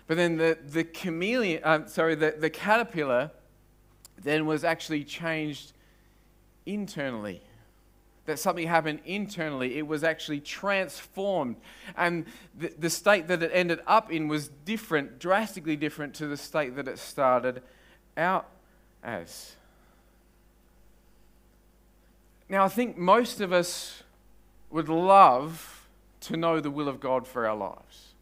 But 0.07 0.17
then 0.17 0.37
the, 0.37 0.59
the 0.67 0.85
chameleon, 0.85 1.63
uh, 1.65 1.87
sorry, 1.87 2.15
the, 2.15 2.35
the 2.39 2.51
caterpillar 2.51 3.31
then 4.23 4.47
was 4.47 4.65
actually 4.65 5.05
changed 5.05 5.73
internally 6.67 7.41
that 8.27 8.39
something 8.39 8.67
happened 8.67 9.01
internally. 9.05 9.77
It 9.77 9.87
was 9.87 10.03
actually 10.03 10.41
transformed. 10.41 11.57
And 11.97 12.27
the, 12.59 12.73
the 12.79 12.91
state 12.91 13.29
that 13.29 13.43
it 13.43 13.51
ended 13.53 13.81
up 13.87 14.11
in 14.11 14.29
was 14.29 14.49
different, 14.49 15.19
drastically 15.19 15.77
different 15.77 16.15
to 16.15 16.27
the 16.27 16.37
state 16.37 16.77
that 16.77 16.89
it 16.89 16.99
started 16.99 17.63
out 18.17 18.49
as. 19.03 19.57
Now, 22.49 22.65
I 22.65 22.69
think 22.69 22.97
most 22.97 23.41
of 23.41 23.53
us 23.53 24.03
would 24.71 24.89
love 24.89 25.87
to 26.21 26.37
know 26.37 26.61
the 26.61 26.71
will 26.71 26.89
of 26.89 27.01
God 27.01 27.27
for 27.27 27.47
our 27.47 27.57
lives. 27.57 28.15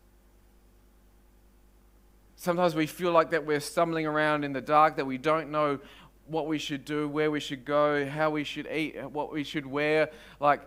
Sometimes 2.36 2.74
we 2.74 2.86
feel 2.86 3.12
like 3.12 3.30
that 3.30 3.46
we're 3.46 3.60
stumbling 3.60 4.04
around 4.04 4.42
in 4.42 4.52
the 4.52 4.60
dark, 4.60 4.96
that 4.96 5.06
we 5.06 5.16
don't 5.16 5.52
know 5.52 5.78
what 6.26 6.46
we 6.46 6.58
should 6.58 6.84
do, 6.84 7.08
where 7.08 7.30
we 7.30 7.40
should 7.40 7.64
go, 7.64 8.06
how 8.06 8.30
we 8.30 8.44
should 8.44 8.66
eat, 8.66 8.96
what 9.10 9.32
we 9.32 9.44
should 9.44 9.66
wear. 9.66 10.10
Like, 10.40 10.62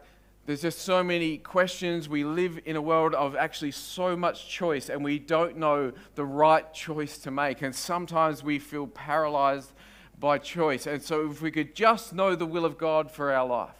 there's 0.45 0.62
just 0.62 0.79
so 0.79 1.03
many 1.03 1.38
questions. 1.39 2.07
We 2.07 2.24
live 2.24 2.59
in 2.65 2.75
a 2.75 2.81
world 2.81 3.15
of 3.15 3.35
actually 3.35 3.71
so 3.71 4.15
much 4.15 4.47
choice, 4.47 4.89
and 4.89 5.03
we 5.03 5.17
don't 5.17 5.57
know 5.57 5.91
the 6.13 6.25
right 6.25 6.71
choice 6.74 7.17
to 7.19 7.31
make. 7.31 7.63
And 7.63 7.75
sometimes 7.75 8.43
we 8.43 8.59
feel 8.59 8.85
paralyzed 8.85 9.71
by 10.19 10.38
choice. 10.38 10.85
And 10.85 11.01
so, 11.01 11.31
if 11.31 11.41
we 11.41 11.50
could 11.50 11.74
just 11.74 12.13
know 12.13 12.35
the 12.35 12.45
will 12.45 12.63
of 12.63 12.77
God 12.77 13.09
for 13.09 13.31
our 13.31 13.45
life, 13.45 13.75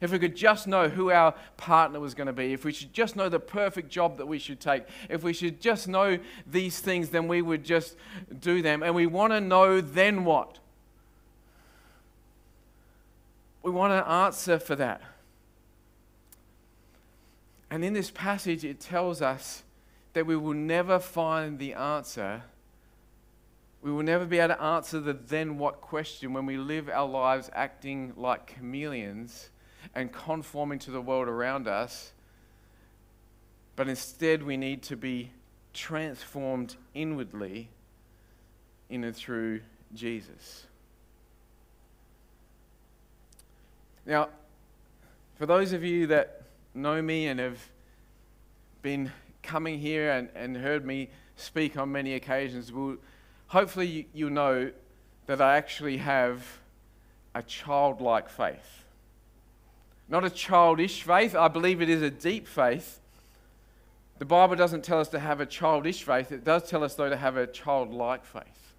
if 0.00 0.12
we 0.12 0.18
could 0.18 0.36
just 0.36 0.66
know 0.66 0.88
who 0.88 1.10
our 1.10 1.34
partner 1.56 2.00
was 2.00 2.14
going 2.14 2.28
to 2.28 2.32
be, 2.32 2.52
if 2.52 2.64
we 2.64 2.72
should 2.72 2.92
just 2.92 3.16
know 3.16 3.28
the 3.28 3.40
perfect 3.40 3.90
job 3.90 4.16
that 4.18 4.26
we 4.26 4.38
should 4.38 4.60
take, 4.60 4.84
if 5.10 5.22
we 5.22 5.32
should 5.32 5.60
just 5.60 5.88
know 5.88 6.18
these 6.46 6.80
things, 6.80 7.10
then 7.10 7.28
we 7.28 7.42
would 7.42 7.64
just 7.64 7.96
do 8.40 8.62
them. 8.62 8.82
And 8.82 8.94
we 8.94 9.06
want 9.06 9.32
to 9.32 9.40
know 9.40 9.80
then 9.80 10.24
what? 10.24 10.58
We 13.68 13.74
want 13.74 13.92
an 13.92 14.04
answer 14.04 14.58
for 14.58 14.76
that. 14.76 15.02
And 17.70 17.84
in 17.84 17.92
this 17.92 18.10
passage, 18.10 18.64
it 18.64 18.80
tells 18.80 19.20
us 19.20 19.62
that 20.14 20.24
we 20.24 20.36
will 20.36 20.54
never 20.54 20.98
find 20.98 21.58
the 21.58 21.74
answer. 21.74 22.44
We 23.82 23.92
will 23.92 24.04
never 24.04 24.24
be 24.24 24.38
able 24.38 24.54
to 24.54 24.62
answer 24.62 25.00
the 25.00 25.12
then 25.12 25.58
what 25.58 25.82
question 25.82 26.32
when 26.32 26.46
we 26.46 26.56
live 26.56 26.88
our 26.88 27.06
lives 27.06 27.50
acting 27.52 28.14
like 28.16 28.54
chameleons 28.56 29.50
and 29.94 30.10
conforming 30.10 30.78
to 30.78 30.90
the 30.90 31.02
world 31.02 31.28
around 31.28 31.68
us. 31.68 32.12
But 33.76 33.86
instead, 33.86 34.44
we 34.44 34.56
need 34.56 34.82
to 34.84 34.96
be 34.96 35.32
transformed 35.74 36.76
inwardly 36.94 37.68
in 38.88 39.04
and 39.04 39.14
through 39.14 39.60
Jesus. 39.92 40.67
Now, 44.08 44.30
for 45.36 45.44
those 45.44 45.74
of 45.74 45.84
you 45.84 46.06
that 46.06 46.44
know 46.72 47.02
me 47.02 47.28
and 47.28 47.38
have 47.38 47.60
been 48.80 49.12
coming 49.42 49.78
here 49.78 50.10
and, 50.10 50.30
and 50.34 50.56
heard 50.56 50.86
me 50.86 51.10
speak 51.36 51.76
on 51.76 51.92
many 51.92 52.14
occasions, 52.14 52.72
hopefully 53.48 53.86
you, 53.86 54.04
you 54.14 54.30
know 54.30 54.72
that 55.26 55.42
I 55.42 55.58
actually 55.58 55.98
have 55.98 56.42
a 57.34 57.42
childlike 57.42 58.30
faith. 58.30 58.84
Not 60.08 60.24
a 60.24 60.30
childish 60.30 61.02
faith, 61.02 61.34
I 61.34 61.48
believe 61.48 61.82
it 61.82 61.90
is 61.90 62.00
a 62.00 62.10
deep 62.10 62.48
faith. 62.48 63.00
The 64.18 64.24
Bible 64.24 64.56
doesn't 64.56 64.84
tell 64.84 65.00
us 65.00 65.08
to 65.08 65.18
have 65.18 65.38
a 65.42 65.46
childish 65.46 66.02
faith, 66.02 66.32
it 66.32 66.44
does 66.44 66.66
tell 66.66 66.82
us, 66.82 66.94
though, 66.94 67.10
to 67.10 67.16
have 67.18 67.36
a 67.36 67.46
childlike 67.46 68.24
faith. 68.24 68.72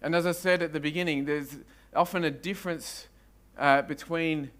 And 0.00 0.14
as 0.14 0.24
I 0.24 0.32
said 0.32 0.62
at 0.62 0.72
the 0.72 0.80
beginning, 0.80 1.26
there's 1.26 1.58
often 1.94 2.24
a 2.24 2.30
difference 2.30 3.08
uh, 3.58 3.82
between 3.82 4.50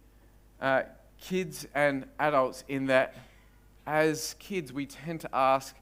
uh, 0.61 0.83
kids 1.21 1.67
and 1.75 2.07
adults 2.19 2.65
in 2.69 2.87
that 2.87 3.15
as 3.87 4.35
kids, 4.39 4.73
we 4.73 4.87
tend 4.87 5.21
to 5.21 5.29
ask 5.35 5.77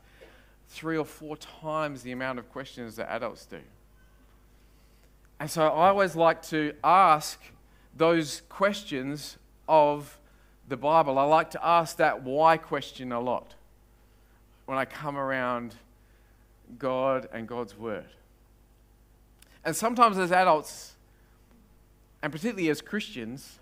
three 0.68 0.96
or 0.96 1.04
four 1.04 1.36
times 1.36 2.02
the 2.02 2.12
amount 2.12 2.38
of 2.38 2.50
questions 2.50 2.96
that 2.96 3.10
adults 3.10 3.46
do. 3.46 3.60
And 5.38 5.50
so 5.50 5.62
I 5.62 5.88
always 5.88 6.16
like 6.16 6.42
to 6.44 6.72
ask 6.82 7.40
those 7.96 8.42
questions 8.48 9.38
of 9.68 10.18
the 10.68 10.76
Bible. 10.76 11.18
I 11.18 11.24
like 11.24 11.50
to 11.50 11.64
ask 11.64 11.96
that 11.96 12.22
why 12.22 12.56
question 12.56 13.12
a 13.12 13.20
lot 13.20 13.54
when 14.66 14.78
I 14.78 14.84
come 14.84 15.16
around 15.16 15.74
God 16.78 17.28
and 17.32 17.46
God's 17.46 17.76
Word. 17.76 18.06
And 19.64 19.76
sometimes 19.76 20.18
as 20.18 20.32
adults, 20.32 20.91
and 22.22 22.32
particularly 22.32 22.68
as 22.68 22.80
Christians, 22.80 23.58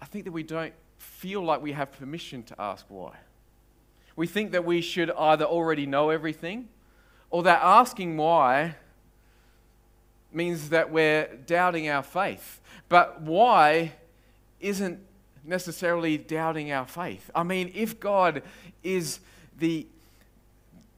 I 0.00 0.06
think 0.06 0.24
that 0.24 0.32
we 0.32 0.42
don't 0.42 0.72
feel 0.98 1.42
like 1.42 1.60
we 1.62 1.72
have 1.72 1.92
permission 1.92 2.42
to 2.44 2.60
ask 2.60 2.84
why. 2.88 3.16
We 4.16 4.26
think 4.26 4.52
that 4.52 4.64
we 4.64 4.80
should 4.80 5.10
either 5.10 5.44
already 5.44 5.86
know 5.86 6.10
everything 6.10 6.68
or 7.30 7.42
that 7.44 7.60
asking 7.62 8.16
why 8.16 8.76
means 10.32 10.68
that 10.70 10.90
we're 10.90 11.26
doubting 11.46 11.88
our 11.88 12.02
faith. 12.02 12.60
But 12.88 13.22
why 13.22 13.92
isn't 14.60 15.00
necessarily 15.44 16.18
doubting 16.18 16.72
our 16.72 16.86
faith. 16.86 17.30
I 17.34 17.42
mean, 17.42 17.72
if 17.74 18.00
God 18.00 18.42
is 18.82 19.20
the 19.58 19.86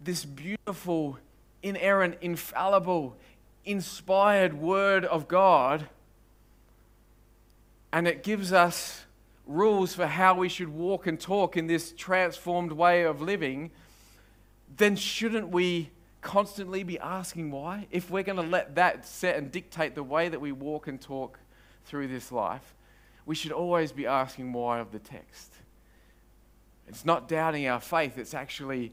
this 0.01 0.25
beautiful, 0.25 1.19
inerrant, 1.63 2.17
infallible, 2.21 3.17
inspired 3.65 4.53
word 4.53 5.05
of 5.05 5.29
God, 5.29 5.87
and 7.93 8.09
it 8.09 8.23
gives 8.23 8.53
us 8.53 9.05
rules 9.47 9.95
for 9.95 10.07
how 10.07 10.35
we 10.35 10.49
should 10.49 10.69
walk 10.69 11.07
and 11.07 11.21
talk 11.21 11.57
in 11.57 11.67
this 11.67 11.93
transformed 11.93 12.73
way 12.73 13.03
of 13.03 13.21
living, 13.21 13.71
then 14.77 14.97
shouldn't 14.97 15.49
we 15.49 15.91
constantly 16.21 16.83
be 16.85 16.99
asking 16.99 17.51
why? 17.51 17.87
If 17.91 18.11
we're 18.11 18.23
going 18.23 18.37
to 18.37 18.43
let 18.43 18.77
that 18.77 19.05
set 19.05 19.37
and 19.37 19.51
dictate 19.51 19.95
the 19.95 20.03
way 20.03 20.29
that 20.29 20.41
we 20.41 20.53
walk 20.53 20.87
and 20.87 21.01
talk 21.01 21.39
through 21.85 22.09
this 22.09 22.33
life, 22.33 22.75
we 23.27 23.35
should 23.35 23.53
always 23.53 23.93
be 23.93 24.07
asking 24.07 24.53
why 24.53 24.79
of 24.79 24.93
the 24.93 24.99
text. 24.99 25.53
It's 26.89 27.05
not 27.05 27.29
doubting 27.29 27.67
our 27.69 27.81
faith, 27.81 28.19
it's 28.19 28.35
actually 28.35 28.93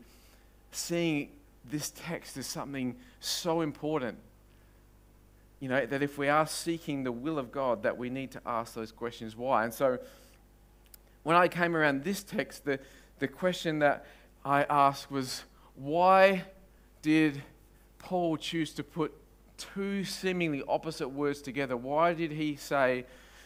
seeing 0.71 1.29
this 1.65 1.91
text 1.95 2.37
as 2.37 2.47
something 2.47 2.95
so 3.19 3.61
important 3.61 4.17
you 5.59 5.67
know, 5.67 5.85
that 5.85 6.01
if 6.01 6.17
we 6.17 6.29
are 6.29 6.47
seeking 6.47 7.03
the 7.03 7.11
will 7.11 7.37
of 7.37 7.51
God, 7.51 7.83
that 7.83 7.97
we 7.97 8.09
need 8.09 8.31
to 8.31 8.41
ask 8.45 8.73
those 8.73 8.91
questions 8.91 9.35
why. 9.35 9.63
And 9.65 9.73
so 9.73 9.99
when 11.23 11.35
I 11.35 11.47
came 11.47 11.75
around 11.75 12.03
this 12.03 12.23
text, 12.23 12.65
the, 12.65 12.79
the 13.19 13.27
question 13.27 13.79
that 13.79 14.05
I 14.45 14.63
asked 14.63 15.11
was 15.11 15.43
why 15.75 16.43
did 17.01 17.41
Paul 17.99 18.37
choose 18.37 18.73
to 18.73 18.83
put 18.83 19.13
two 19.57 20.03
seemingly 20.05 20.63
opposite 20.67 21.09
words 21.09 21.41
together? 21.41 21.75
Why 21.75 22.13
did 22.13 22.31
he 22.31 22.55
say 22.55 23.05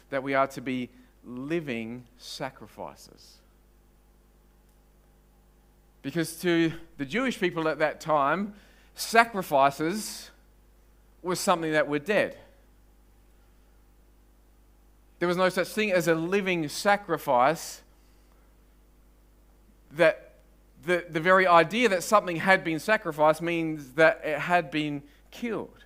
that 0.09 0.21
we 0.21 0.35
are 0.35 0.47
to 0.47 0.61
be 0.61 0.89
living 1.25 2.05
sacrifices? 2.17 3.37
Because 6.03 6.35
to 6.41 6.73
the 6.97 7.05
Jewish 7.05 7.39
people 7.39 7.67
at 7.67 7.79
that 7.79 7.99
time, 7.99 8.53
sacrifices 8.93 10.29
was 11.23 11.39
something 11.39 11.71
that 11.71 11.87
were 11.87 11.99
dead. 11.99 12.37
There 15.19 15.27
was 15.27 15.37
no 15.37 15.49
such 15.49 15.69
thing 15.69 15.91
as 15.91 16.07
a 16.07 16.15
living 16.15 16.67
sacrifice. 16.67 17.81
That 19.93 20.33
the, 20.85 21.05
the 21.09 21.19
very 21.19 21.47
idea 21.47 21.87
that 21.89 22.03
something 22.03 22.37
had 22.37 22.63
been 22.63 22.79
sacrificed 22.79 23.41
means 23.41 23.93
that 23.93 24.21
it 24.23 24.39
had 24.39 24.69
been 24.69 25.03
killed. 25.31 25.85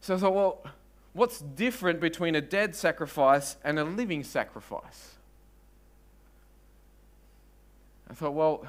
So 0.00 0.14
I 0.14 0.18
thought, 0.18 0.34
well, 0.34 0.62
what's 1.12 1.38
different 1.40 2.00
between 2.00 2.34
a 2.34 2.40
dead 2.40 2.74
sacrifice 2.74 3.56
and 3.62 3.78
a 3.78 3.84
living 3.84 4.24
sacrifice? 4.24 5.16
I 8.10 8.14
thought, 8.14 8.32
well, 8.32 8.66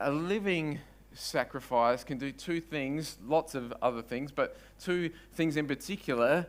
a 0.00 0.10
living 0.10 0.80
sacrifice 1.12 2.04
can 2.04 2.18
do 2.18 2.32
two 2.32 2.60
things, 2.60 3.18
lots 3.26 3.54
of 3.54 3.72
other 3.82 4.02
things, 4.02 4.32
but 4.32 4.56
two 4.78 5.10
things 5.34 5.56
in 5.56 5.66
particular 5.66 6.46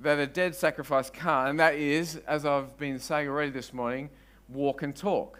that 0.00 0.18
a 0.18 0.26
dead 0.26 0.54
sacrifice 0.54 1.10
can't, 1.10 1.50
and 1.50 1.60
that 1.60 1.74
is, 1.74 2.16
as 2.26 2.44
I've 2.44 2.76
been 2.76 2.98
saying 2.98 3.28
already 3.28 3.50
this 3.50 3.72
morning, 3.72 4.10
walk 4.48 4.82
and 4.82 4.94
talk. 4.94 5.38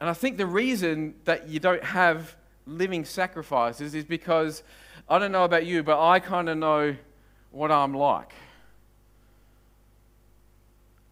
And 0.00 0.08
I 0.08 0.14
think 0.14 0.38
the 0.38 0.46
reason 0.46 1.14
that 1.24 1.48
you 1.48 1.60
don't 1.60 1.84
have 1.84 2.36
living 2.66 3.04
sacrifices 3.04 3.94
is 3.94 4.04
because 4.04 4.62
I 5.08 5.18
don't 5.18 5.32
know 5.32 5.44
about 5.44 5.66
you, 5.66 5.82
but 5.82 6.02
I 6.02 6.18
kind 6.18 6.48
of 6.48 6.56
know 6.56 6.96
what 7.50 7.70
I'm 7.70 7.94
like. 7.94 8.32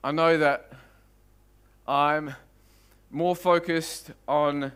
I 0.02 0.12
know 0.12 0.38
that 0.38 0.72
I'm 1.86 2.34
more 3.10 3.34
focused 3.34 4.10
on 4.26 4.72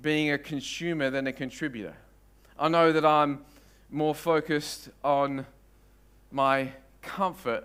being 0.00 0.32
a 0.32 0.38
consumer 0.38 1.10
than 1.10 1.26
a 1.26 1.32
contributor. 1.32 1.94
I 2.58 2.68
know 2.68 2.92
that 2.92 3.04
I'm 3.04 3.44
more 3.90 4.14
focused 4.14 4.88
on 5.04 5.46
my 6.30 6.72
comfort 7.02 7.64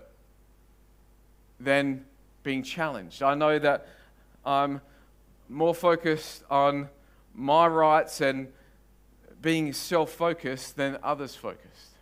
than 1.58 2.04
being 2.42 2.62
challenged. 2.62 3.22
I 3.22 3.34
know 3.34 3.58
that 3.58 3.86
I'm 4.44 4.80
more 5.48 5.74
focused 5.74 6.42
on 6.50 6.88
my 7.34 7.66
rights 7.66 8.20
and 8.20 8.52
being 9.40 9.72
self 9.72 10.10
focused 10.10 10.76
than 10.76 10.98
others 11.02 11.34
focused. 11.34 11.92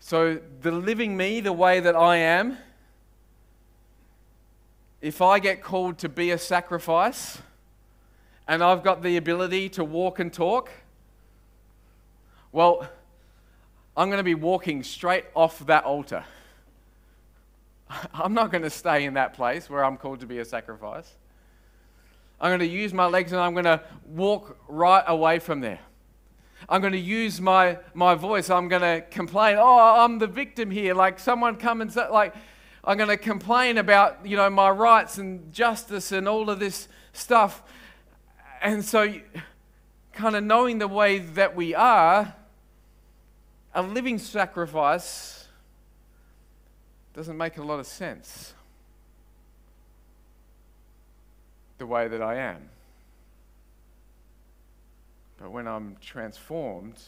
So, 0.00 0.38
the 0.60 0.70
living 0.70 1.16
me 1.16 1.40
the 1.40 1.52
way 1.52 1.80
that 1.80 1.96
I 1.96 2.16
am 2.16 2.58
if 5.00 5.20
I 5.20 5.38
get 5.38 5.62
called 5.62 5.98
to 5.98 6.08
be 6.08 6.30
a 6.30 6.38
sacrifice 6.38 7.38
and 8.48 8.62
I've 8.62 8.82
got 8.82 9.02
the 9.02 9.16
ability 9.16 9.68
to 9.70 9.84
walk 9.84 10.18
and 10.18 10.32
talk, 10.32 10.70
well, 12.52 12.88
I'm 13.96 14.08
going 14.08 14.18
to 14.18 14.24
be 14.24 14.34
walking 14.34 14.82
straight 14.82 15.24
off 15.34 15.64
that 15.66 15.84
altar. 15.84 16.24
I'm 18.14 18.34
not 18.34 18.50
going 18.50 18.62
to 18.62 18.70
stay 18.70 19.04
in 19.04 19.14
that 19.14 19.34
place 19.34 19.68
where 19.68 19.84
I'm 19.84 19.96
called 19.96 20.20
to 20.20 20.26
be 20.26 20.38
a 20.38 20.44
sacrifice. 20.44 21.12
I'm 22.40 22.50
going 22.50 22.60
to 22.60 22.66
use 22.66 22.92
my 22.92 23.06
legs 23.06 23.32
and 23.32 23.40
I'm 23.40 23.52
going 23.52 23.64
to 23.64 23.82
walk 24.06 24.58
right 24.68 25.04
away 25.06 25.38
from 25.38 25.60
there. 25.60 25.80
I'm 26.68 26.80
going 26.80 26.92
to 26.92 26.98
use 26.98 27.40
my, 27.40 27.78
my 27.94 28.14
voice. 28.14 28.50
I'm 28.50 28.68
going 28.68 28.82
to 28.82 29.04
complain. 29.10 29.56
Oh, 29.58 30.04
I'm 30.04 30.18
the 30.18 30.26
victim 30.26 30.70
here. 30.70 30.94
Like 30.94 31.18
someone 31.18 31.56
come 31.56 31.80
and 31.80 31.92
say, 31.92 32.08
like, 32.08 32.34
I'm 32.86 32.96
going 32.96 33.08
to 33.08 33.16
complain 33.16 33.78
about, 33.78 34.24
you 34.24 34.36
know, 34.36 34.48
my 34.48 34.70
rights 34.70 35.18
and 35.18 35.52
justice 35.52 36.12
and 36.12 36.28
all 36.28 36.48
of 36.48 36.60
this 36.60 36.86
stuff. 37.12 37.62
And 38.62 38.84
so, 38.84 39.12
kind 40.12 40.36
of 40.36 40.44
knowing 40.44 40.78
the 40.78 40.86
way 40.86 41.18
that 41.18 41.56
we 41.56 41.74
are, 41.74 42.34
a 43.74 43.82
living 43.82 44.18
sacrifice 44.18 45.48
doesn't 47.12 47.36
make 47.36 47.58
a 47.58 47.62
lot 47.62 47.80
of 47.80 47.86
sense. 47.86 48.54
The 51.78 51.86
way 51.86 52.06
that 52.06 52.22
I 52.22 52.36
am. 52.36 52.68
But 55.38 55.50
when 55.50 55.66
I'm 55.66 55.96
transformed, 56.00 57.00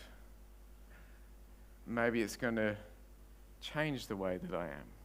maybe 1.87 2.21
it's 2.21 2.37
going 2.37 2.57
to 2.57 2.77
change 3.61 4.09
the 4.09 4.17
way 4.17 4.39
that 4.39 4.55
I 4.55 4.65
am. 4.65 4.98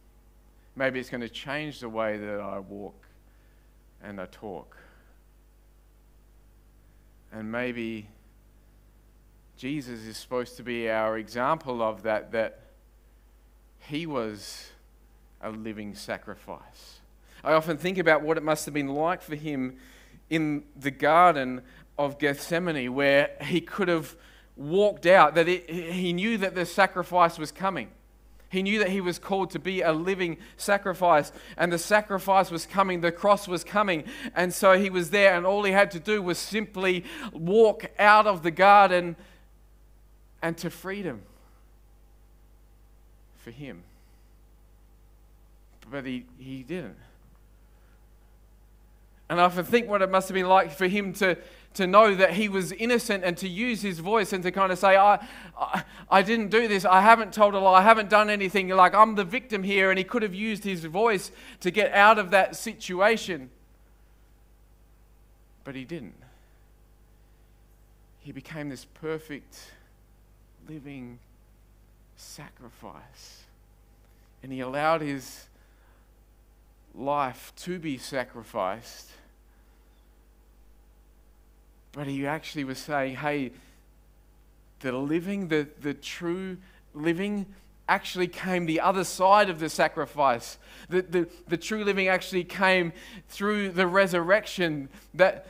Maybe 0.76 0.98
it's 0.98 1.10
going 1.10 1.20
to 1.20 1.28
change 1.28 1.80
the 1.80 1.88
way 1.88 2.16
that 2.16 2.40
I 2.40 2.58
walk 2.58 3.06
and 4.02 4.20
I 4.20 4.26
talk. 4.26 4.76
And 7.32 7.50
maybe 7.50 8.08
Jesus 9.56 10.00
is 10.00 10.16
supposed 10.16 10.56
to 10.56 10.62
be 10.62 10.90
our 10.90 11.16
example 11.16 11.82
of 11.82 12.02
that, 12.02 12.32
that 12.32 12.60
he 13.78 14.06
was 14.06 14.70
a 15.40 15.50
living 15.50 15.94
sacrifice. 15.94 16.98
I 17.44 17.52
often 17.52 17.76
think 17.76 17.98
about 17.98 18.22
what 18.22 18.36
it 18.36 18.42
must 18.42 18.64
have 18.64 18.74
been 18.74 18.88
like 18.88 19.22
for 19.22 19.36
him 19.36 19.76
in 20.30 20.64
the 20.74 20.90
garden 20.90 21.62
of 21.98 22.18
Gethsemane, 22.18 22.94
where 22.94 23.30
he 23.42 23.60
could 23.60 23.88
have 23.88 24.16
walked 24.56 25.06
out, 25.06 25.34
that 25.34 25.48
it, 25.48 25.68
he 25.70 26.12
knew 26.12 26.38
that 26.38 26.54
the 26.54 26.66
sacrifice 26.66 27.38
was 27.38 27.52
coming. 27.52 27.90
He 28.54 28.62
knew 28.62 28.78
that 28.78 28.90
he 28.90 29.00
was 29.00 29.18
called 29.18 29.50
to 29.50 29.58
be 29.58 29.82
a 29.82 29.92
living 29.92 30.38
sacrifice, 30.56 31.32
and 31.56 31.72
the 31.72 31.78
sacrifice 31.78 32.52
was 32.52 32.66
coming, 32.66 33.00
the 33.00 33.10
cross 33.10 33.48
was 33.48 33.64
coming. 33.64 34.04
And 34.32 34.54
so 34.54 34.78
he 34.78 34.90
was 34.90 35.10
there, 35.10 35.34
and 35.36 35.44
all 35.44 35.64
he 35.64 35.72
had 35.72 35.90
to 35.90 35.98
do 35.98 36.22
was 36.22 36.38
simply 36.38 37.04
walk 37.32 37.90
out 37.98 38.28
of 38.28 38.44
the 38.44 38.52
garden 38.52 39.16
and 40.40 40.56
to 40.58 40.70
freedom 40.70 41.22
for 43.38 43.50
him. 43.50 43.82
But 45.90 46.06
he, 46.06 46.24
he 46.38 46.62
didn't. 46.62 46.94
And 49.28 49.40
I 49.40 49.48
think 49.48 49.88
what 49.88 50.02
it 50.02 50.10
must 50.10 50.28
have 50.28 50.34
been 50.34 50.48
like 50.48 50.70
for 50.70 50.86
him 50.86 51.12
to, 51.14 51.36
to 51.74 51.86
know 51.86 52.14
that 52.14 52.34
he 52.34 52.48
was 52.48 52.72
innocent 52.72 53.24
and 53.24 53.36
to 53.38 53.48
use 53.48 53.80
his 53.80 53.98
voice 53.98 54.32
and 54.32 54.42
to 54.42 54.50
kind 54.50 54.70
of 54.70 54.78
say, 54.78 54.96
I, 54.96 55.26
I, 55.58 55.84
I, 56.10 56.22
didn't 56.22 56.50
do 56.50 56.68
this. 56.68 56.84
I 56.84 57.00
haven't 57.00 57.32
told 57.32 57.54
a 57.54 57.58
lie. 57.58 57.78
I 57.78 57.82
haven't 57.82 58.10
done 58.10 58.28
anything. 58.28 58.68
Like, 58.68 58.94
I'm 58.94 59.14
the 59.14 59.24
victim 59.24 59.62
here. 59.62 59.90
And 59.90 59.98
he 59.98 60.04
could 60.04 60.22
have 60.22 60.34
used 60.34 60.62
his 60.62 60.84
voice 60.84 61.30
to 61.60 61.70
get 61.70 61.92
out 61.92 62.18
of 62.18 62.32
that 62.32 62.54
situation. 62.54 63.50
But 65.64 65.74
he 65.74 65.84
didn't. 65.84 66.14
He 68.20 68.32
became 68.32 68.68
this 68.68 68.84
perfect, 68.84 69.56
living 70.68 71.18
sacrifice. 72.16 73.44
And 74.42 74.52
he 74.52 74.60
allowed 74.60 75.00
his 75.00 75.46
life 76.94 77.52
to 77.56 77.78
be 77.78 77.98
sacrificed 77.98 79.10
but 81.94 82.08
he 82.08 82.26
actually 82.26 82.64
was 82.64 82.78
saying, 82.78 83.16
hey, 83.16 83.52
the 84.80 84.92
living, 84.92 85.48
the, 85.48 85.68
the 85.80 85.94
true 85.94 86.58
living, 86.92 87.46
actually 87.88 88.26
came 88.26 88.66
the 88.66 88.80
other 88.80 89.04
side 89.04 89.48
of 89.48 89.60
the 89.60 89.68
sacrifice. 89.68 90.58
The, 90.88 91.02
the, 91.02 91.28
the 91.46 91.56
true 91.56 91.84
living 91.84 92.08
actually 92.08 92.44
came 92.44 92.92
through 93.28 93.70
the 93.70 93.86
resurrection. 93.86 94.88
That, 95.14 95.46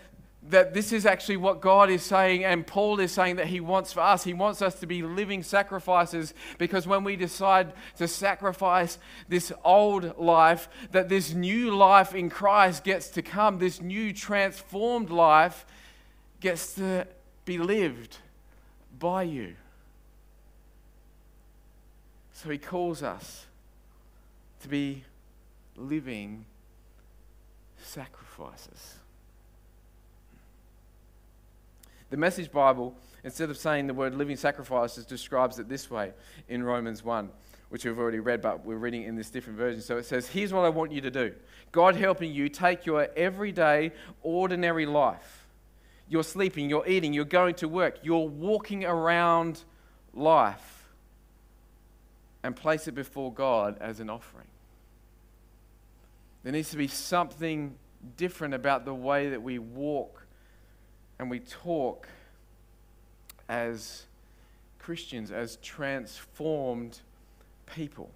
that 0.51 0.75
this 0.75 0.93
is 0.93 1.07
actually 1.07 1.39
what 1.39 1.63
God 1.63 1.89
is 1.89 2.03
saying, 2.03 2.45
and 2.45 2.67
Paul 2.67 3.01
is 3.01 3.13
saying 3.13 3.37
that 3.37 3.47
he 3.47 3.61
wants 3.61 3.93
for 3.93 4.01
us. 4.01 4.25
He 4.25 4.35
wants 4.35 4.61
us 4.61 4.75
to 4.81 4.87
be 4.87 5.03
living 5.03 5.43
sacrifices 5.43 6.35
because 6.59 6.87
when 6.87 7.03
we 7.03 7.17
decide 7.17 7.73
to 7.97 8.07
sacrifice 8.07 8.99
this 9.29 9.53
old 9.65 10.19
life, 10.19 10.69
that 10.93 11.09
this 11.09 11.33
new 11.33 11.75
life 11.75 12.15
in 12.15 12.29
Christ 12.29 12.85
gets 12.85 13.09
to 13.11 13.23
come, 13.23 13.59
this 13.59 13.81
new 13.81 14.13
transformed 14.13 15.09
life 15.09 15.65
gets 16.41 16.75
to 16.75 17.07
be 17.47 17.57
lived 17.57 18.19
by 18.99 19.23
you. 19.23 19.57
So 22.35 22.51
he 22.51 22.59
calls 22.59 23.03
us 23.03 23.47
to 24.61 24.69
be 24.69 25.05
living 25.75 26.45
sacrifices. 27.79 28.97
The 32.15 32.21
Message 32.21 32.53
Bible, 32.53 32.95
instead 33.25 33.51
of 33.51 33.59
saying 33.59 33.89
the 33.89 33.93
word 33.93 34.15
living 34.15 34.37
sacrifices, 34.37 35.05
describes 35.05 35.59
it 35.59 35.69
this 35.69 35.91
way 35.91 36.13
in 36.49 36.63
Romans 36.63 37.03
1, 37.03 37.29
which 37.71 37.85
we've 37.85 37.99
already 37.99 38.21
read, 38.21 38.41
but 38.41 38.65
we're 38.65 38.77
reading 38.77 39.03
in 39.03 39.17
this 39.17 39.31
different 39.31 39.59
version. 39.59 39.81
So 39.81 39.97
it 39.97 40.05
says, 40.05 40.29
Here's 40.29 40.53
what 40.53 40.65
I 40.65 40.69
want 40.69 40.93
you 40.93 41.01
to 41.01 41.11
do 41.11 41.35
God 41.73 41.97
helping 41.97 42.33
you 42.33 42.49
take 42.49 42.87
your 42.87 43.09
everyday, 43.17 43.91
ordinary 44.23 44.87
life 44.87 45.49
you're 46.09 46.23
sleeping, 46.23 46.71
you're 46.71 46.87
eating, 46.87 47.13
you're 47.13 47.25
going 47.25 47.57
to 47.57 47.67
work, 47.67 47.99
you're 48.05 48.29
walking 48.29 48.85
around 48.85 49.65
life 50.13 50.85
and 52.45 52.55
place 52.55 52.87
it 52.87 52.95
before 52.95 53.33
God 53.33 53.77
as 53.81 53.99
an 53.99 54.09
offering. 54.09 54.47
There 56.45 56.53
needs 56.53 56.71
to 56.71 56.77
be 56.77 56.87
something 56.87 57.75
different 58.17 58.55
about 58.55 58.85
the 58.85 58.95
way 58.95 59.31
that 59.31 59.43
we 59.43 59.59
walk 59.59 60.24
and 61.19 61.31
we 61.31 61.41
talk 61.41 62.09
as 63.49 64.05
Christians, 64.79 65.31
as 65.31 65.57
transformed 65.57 67.01
people. 67.67 68.11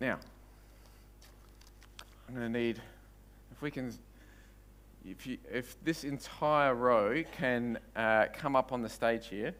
Now, 0.00 0.18
I'm 2.28 2.34
going 2.34 2.52
to 2.52 2.58
need, 2.58 2.80
if 3.52 3.62
we 3.62 3.70
can 3.70 3.92
if, 5.06 5.26
you, 5.26 5.38
if 5.52 5.76
this 5.84 6.04
entire 6.04 6.74
row 6.74 7.22
can 7.36 7.78
uh, 7.94 8.26
come 8.32 8.56
up 8.56 8.72
on 8.72 8.82
the 8.82 8.88
stage 8.88 9.28
here. 9.28 9.54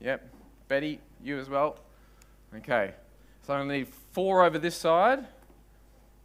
Yep. 0.00 0.28
Betty, 0.68 1.00
you 1.22 1.38
as 1.38 1.48
well. 1.48 1.78
Okay. 2.56 2.92
So 3.46 3.54
I'm 3.54 3.60
going 3.60 3.68
to 3.68 3.78
need 3.78 3.88
four 4.12 4.44
over 4.44 4.58
this 4.58 4.76
side. 4.76 5.26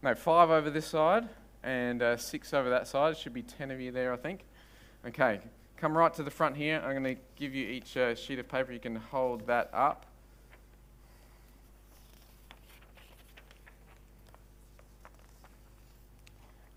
No, 0.01 0.13
five 0.15 0.49
over 0.49 0.69
this 0.69 0.86
side. 0.86 1.29
And 1.63 2.02
uh, 2.02 2.17
six 2.17 2.54
over 2.54 2.69
that 2.69 2.88
side. 2.88 3.17
Should 3.17 3.34
be 3.34 3.41
ten 3.41 3.71
of 3.71 3.80
you 3.80 3.91
there, 3.91 4.13
I 4.13 4.17
think. 4.17 4.41
Okay. 5.08 5.39
Come 5.78 5.97
right 5.97 6.13
to 6.13 6.23
the 6.23 6.32
front 6.32 6.56
here. 6.56 6.82
I'm 6.84 6.91
going 6.91 7.15
to 7.15 7.21
give 7.36 7.54
you 7.54 7.67
each 7.67 7.97
uh, 7.97 8.15
sheet 8.15 8.39
of 8.39 8.47
paper. 8.47 8.71
You 8.71 8.80
can 8.80 8.95
hold 8.95 9.47
that 9.47 9.69
up. 9.73 10.06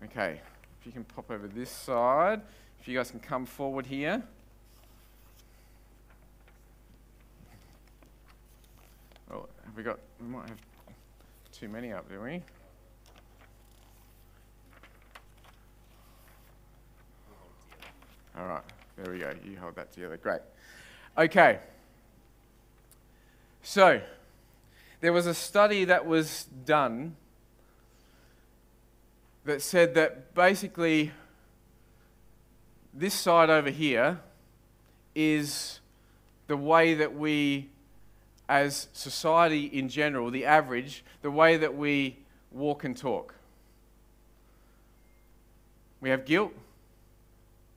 Okay 0.03 0.41
if 0.79 0.85
you 0.85 0.91
can 0.91 1.03
pop 1.03 1.29
over 1.31 1.47
this 1.47 1.69
side. 1.69 2.41
If 2.79 2.87
you 2.87 2.97
guys 2.97 3.11
can 3.11 3.19
come 3.19 3.45
forward 3.45 3.85
here. 3.85 4.21
Oh, 9.31 9.47
have 9.65 9.75
we 9.75 9.83
got, 9.83 9.99
we 10.21 10.27
might 10.27 10.47
have 10.47 10.59
too 11.51 11.67
many 11.67 11.91
up, 11.91 12.09
do 12.09 12.21
we? 12.21 12.41
All 18.39 18.45
right, 18.45 18.63
there 18.95 19.11
we 19.11 19.19
go. 19.19 19.33
You 19.43 19.57
hold 19.57 19.75
that 19.77 19.91
together. 19.91 20.17
Great. 20.17 20.41
Okay. 21.17 21.57
So, 23.63 23.99
there 25.01 25.11
was 25.11 25.25
a 25.25 25.33
study 25.33 25.85
that 25.85 26.05
was 26.05 26.45
done 26.65 27.15
that 29.45 29.61
said 29.61 29.95
that 29.95 30.35
basically 30.35 31.11
this 32.93 33.15
side 33.15 33.49
over 33.49 33.71
here 33.71 34.19
is 35.15 35.79
the 36.45 36.57
way 36.57 36.93
that 36.93 37.15
we, 37.15 37.69
as 38.47 38.87
society 38.93 39.65
in 39.65 39.89
general, 39.89 40.29
the 40.29 40.45
average, 40.45 41.03
the 41.23 41.31
way 41.31 41.57
that 41.57 41.75
we 41.75 42.17
walk 42.51 42.83
and 42.83 42.95
talk. 42.95 43.33
We 46.01 46.11
have 46.11 46.23
guilt. 46.25 46.53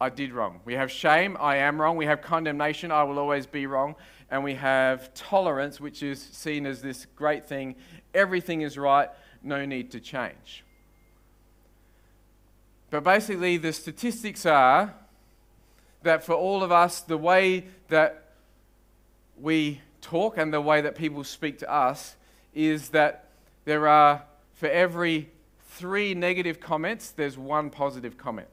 I 0.00 0.08
did 0.08 0.32
wrong. 0.32 0.60
We 0.64 0.74
have 0.74 0.90
shame. 0.90 1.36
I 1.38 1.56
am 1.56 1.78
wrong. 1.78 1.96
We 1.96 2.06
have 2.06 2.22
condemnation. 2.22 2.90
I 2.90 3.02
will 3.02 3.18
always 3.18 3.46
be 3.46 3.66
wrong. 3.66 3.96
And 4.30 4.42
we 4.42 4.54
have 4.54 5.12
tolerance, 5.12 5.78
which 5.78 6.02
is 6.02 6.22
seen 6.22 6.64
as 6.64 6.80
this 6.80 7.06
great 7.16 7.46
thing. 7.46 7.76
Everything 8.14 8.62
is 8.62 8.78
right. 8.78 9.10
No 9.42 9.66
need 9.66 9.90
to 9.90 10.00
change. 10.00 10.64
But 12.88 13.04
basically, 13.04 13.58
the 13.58 13.72
statistics 13.72 14.46
are 14.46 14.94
that 16.02 16.24
for 16.24 16.34
all 16.34 16.62
of 16.62 16.72
us, 16.72 17.02
the 17.02 17.18
way 17.18 17.66
that 17.88 18.24
we 19.38 19.82
talk 20.00 20.38
and 20.38 20.52
the 20.52 20.62
way 20.62 20.80
that 20.80 20.96
people 20.96 21.24
speak 21.24 21.58
to 21.58 21.70
us 21.70 22.16
is 22.54 22.88
that 22.90 23.26
there 23.66 23.86
are, 23.86 24.22
for 24.54 24.68
every 24.68 25.28
three 25.68 26.14
negative 26.14 26.58
comments, 26.58 27.10
there's 27.10 27.36
one 27.36 27.68
positive 27.68 28.16
comment. 28.16 28.48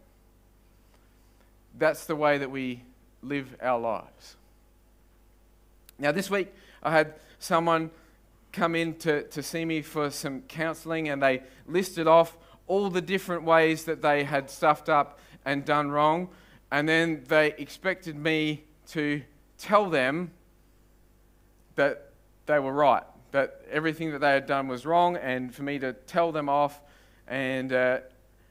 That's 1.78 2.06
the 2.06 2.16
way 2.16 2.38
that 2.38 2.50
we 2.50 2.84
live 3.22 3.56
our 3.62 3.80
lives. 3.80 4.36
Now, 6.00 6.12
this 6.12 6.30
week, 6.30 6.54
I 6.82 6.92
had 6.92 7.14
someone 7.40 7.92
come 8.52 8.76
in 8.76 8.96
to, 8.96 9.24
to 9.24 9.44
see 9.44 9.66
me 9.66 9.82
for 9.82 10.10
some 10.10 10.42
counseling, 10.42 11.10
and 11.10 11.22
they 11.22 11.44
listed 11.68 12.08
off 12.08 12.38
all 12.66 12.90
the 12.90 13.02
different 13.02 13.44
ways 13.44 13.84
that 13.86 14.02
they 14.02 14.24
had 14.24 14.50
stuffed 14.50 14.90
up 14.90 15.20
and 15.46 15.66
done 15.66 15.92
wrong. 15.92 16.30
And 16.72 16.90
then 16.90 17.24
they 17.28 17.54
expected 17.58 18.16
me 18.16 18.64
to 18.90 19.22
tell 19.58 19.90
them 19.90 20.32
that 21.76 22.12
they 22.46 22.60
were 22.60 22.74
right, 22.74 23.04
that 23.32 23.62
everything 23.70 24.12
that 24.12 24.20
they 24.20 24.32
had 24.32 24.48
done 24.48 24.68
was 24.68 24.86
wrong, 24.86 25.16
and 25.18 25.54
for 25.54 25.64
me 25.64 25.80
to 25.80 25.94
tell 25.94 26.32
them 26.32 26.50
off. 26.50 26.82
And, 27.28 27.72
uh, 27.72 28.00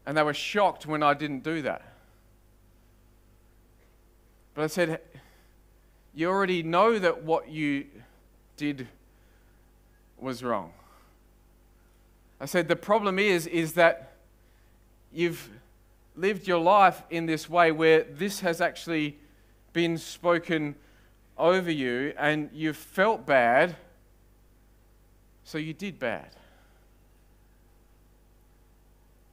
and 0.07 0.17
they 0.17 0.23
were 0.23 0.35
shocked 0.35 0.87
when 0.87 1.03
I 1.03 1.15
didn't 1.15 1.43
do 1.43 1.63
that. 1.63 1.83
But 4.57 4.65
I 4.65 4.67
said, 4.69 5.01
You 6.15 6.31
already 6.31 6.63
know 6.63 6.99
that 6.99 7.23
what 7.23 7.51
you 7.51 7.87
did 8.57 8.89
was 10.19 10.43
wrong. 10.43 10.73
I 12.41 12.47
said, 12.47 12.67
The 12.67 12.75
problem 12.75 13.19
is, 13.19 13.47
is 13.47 13.75
that 13.75 14.15
you've 15.13 15.51
lived 16.17 16.49
your 16.49 16.59
life 16.59 17.03
in 17.11 17.27
this 17.27 17.51
way 17.51 17.71
where 17.71 18.05
this 18.05 18.41
has 18.41 18.63
actually 18.63 19.19
been 19.75 19.99
spoken 19.99 20.75
over 21.37 21.71
you 21.71 22.15
and 22.19 22.49
you've 22.55 22.79
felt 22.79 23.27
bad, 23.27 23.77
so 25.45 25.59
you 25.59 25.75
did 25.75 25.99
bad. 25.99 26.31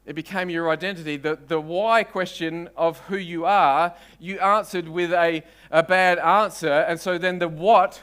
It 0.05 0.13
became 0.13 0.49
your 0.49 0.69
identity. 0.69 1.17
The, 1.17 1.37
the 1.47 1.61
why 1.61 2.03
question 2.03 2.69
of 2.75 2.99
who 3.01 3.15
you 3.15 3.45
are, 3.45 3.93
you 4.19 4.37
answered 4.39 4.89
with 4.89 5.13
a, 5.13 5.43
a 5.71 5.83
bad 5.83 6.19
answer, 6.19 6.71
and 6.71 6.99
so 6.99 7.17
then 7.17 7.39
the 7.39 7.47
what 7.47 8.01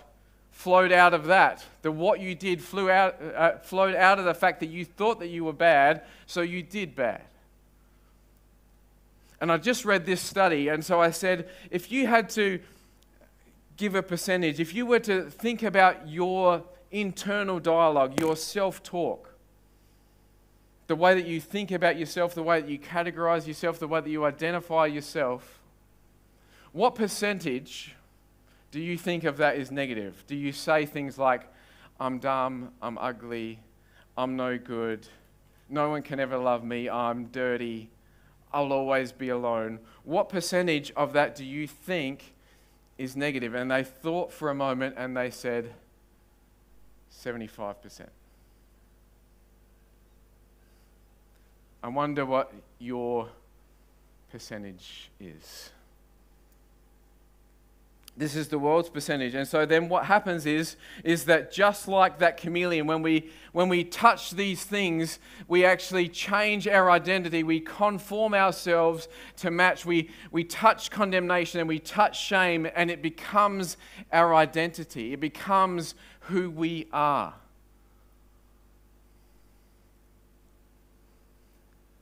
flowed 0.50 0.92
out 0.92 1.14
of 1.14 1.26
that. 1.26 1.64
The 1.82 1.92
what 1.92 2.20
you 2.20 2.34
did 2.34 2.62
flew 2.62 2.90
out, 2.90 3.16
uh, 3.34 3.58
flowed 3.58 3.94
out 3.94 4.18
of 4.18 4.24
the 4.24 4.34
fact 4.34 4.60
that 4.60 4.68
you 4.68 4.84
thought 4.84 5.18
that 5.20 5.28
you 5.28 5.44
were 5.44 5.52
bad, 5.52 6.02
so 6.26 6.40
you 6.40 6.62
did 6.62 6.94
bad. 6.94 7.22
And 9.40 9.50
I 9.50 9.56
just 9.56 9.84
read 9.84 10.04
this 10.04 10.20
study, 10.20 10.68
and 10.68 10.84
so 10.84 11.00
I 11.00 11.10
said, 11.10 11.48
if 11.70 11.90
you 11.90 12.06
had 12.06 12.28
to 12.30 12.60
give 13.78 13.94
a 13.94 14.02
percentage, 14.02 14.60
if 14.60 14.74
you 14.74 14.84
were 14.84 14.98
to 15.00 15.30
think 15.30 15.62
about 15.62 16.06
your 16.06 16.62
internal 16.90 17.58
dialogue, 17.58 18.20
your 18.20 18.36
self 18.36 18.82
talk, 18.82 19.29
the 20.90 20.96
way 20.96 21.14
that 21.14 21.24
you 21.24 21.40
think 21.40 21.70
about 21.70 21.96
yourself, 21.96 22.34
the 22.34 22.42
way 22.42 22.60
that 22.60 22.68
you 22.68 22.76
categorize 22.76 23.46
yourself, 23.46 23.78
the 23.78 23.86
way 23.86 24.00
that 24.00 24.10
you 24.10 24.24
identify 24.24 24.86
yourself, 24.86 25.60
what 26.72 26.96
percentage 26.96 27.94
do 28.72 28.80
you 28.80 28.98
think 28.98 29.22
of 29.22 29.36
that 29.36 29.56
is 29.56 29.70
negative? 29.70 30.24
Do 30.26 30.34
you 30.34 30.50
say 30.50 30.86
things 30.86 31.16
like, 31.16 31.42
I'm 32.00 32.18
dumb, 32.18 32.72
I'm 32.82 32.98
ugly, 32.98 33.60
I'm 34.18 34.34
no 34.34 34.58
good, 34.58 35.06
no 35.68 35.90
one 35.90 36.02
can 36.02 36.18
ever 36.18 36.36
love 36.36 36.64
me, 36.64 36.90
I'm 36.90 37.26
dirty, 37.26 37.88
I'll 38.52 38.72
always 38.72 39.12
be 39.12 39.28
alone. 39.28 39.78
What 40.02 40.28
percentage 40.28 40.90
of 40.96 41.12
that 41.12 41.36
do 41.36 41.44
you 41.44 41.68
think 41.68 42.34
is 42.98 43.14
negative? 43.14 43.54
And 43.54 43.70
they 43.70 43.84
thought 43.84 44.32
for 44.32 44.50
a 44.50 44.56
moment 44.56 44.96
and 44.98 45.16
they 45.16 45.30
said 45.30 45.72
75%. 47.16 48.08
I 51.82 51.88
wonder 51.88 52.26
what 52.26 52.52
your 52.78 53.28
percentage 54.30 55.10
is. 55.18 55.70
This 58.16 58.36
is 58.36 58.48
the 58.48 58.58
world's 58.58 58.90
percentage. 58.90 59.34
And 59.34 59.48
so 59.48 59.64
then 59.64 59.88
what 59.88 60.04
happens 60.04 60.44
is, 60.44 60.76
is 61.04 61.24
that 61.24 61.50
just 61.50 61.88
like 61.88 62.18
that 62.18 62.36
chameleon, 62.36 62.86
when 62.86 63.00
we, 63.00 63.30
when 63.52 63.70
we 63.70 63.82
touch 63.82 64.32
these 64.32 64.62
things, 64.62 65.18
we 65.48 65.64
actually 65.64 66.06
change 66.08 66.68
our 66.68 66.90
identity. 66.90 67.42
We 67.42 67.60
conform 67.60 68.34
ourselves 68.34 69.08
to 69.36 69.50
match. 69.50 69.86
We, 69.86 70.10
we 70.32 70.44
touch 70.44 70.90
condemnation 70.90 71.60
and 71.60 71.68
we 71.68 71.78
touch 71.78 72.20
shame, 72.20 72.68
and 72.74 72.90
it 72.90 73.00
becomes 73.00 73.78
our 74.12 74.34
identity. 74.34 75.14
It 75.14 75.20
becomes 75.20 75.94
who 76.20 76.50
we 76.50 76.88
are. 76.92 77.32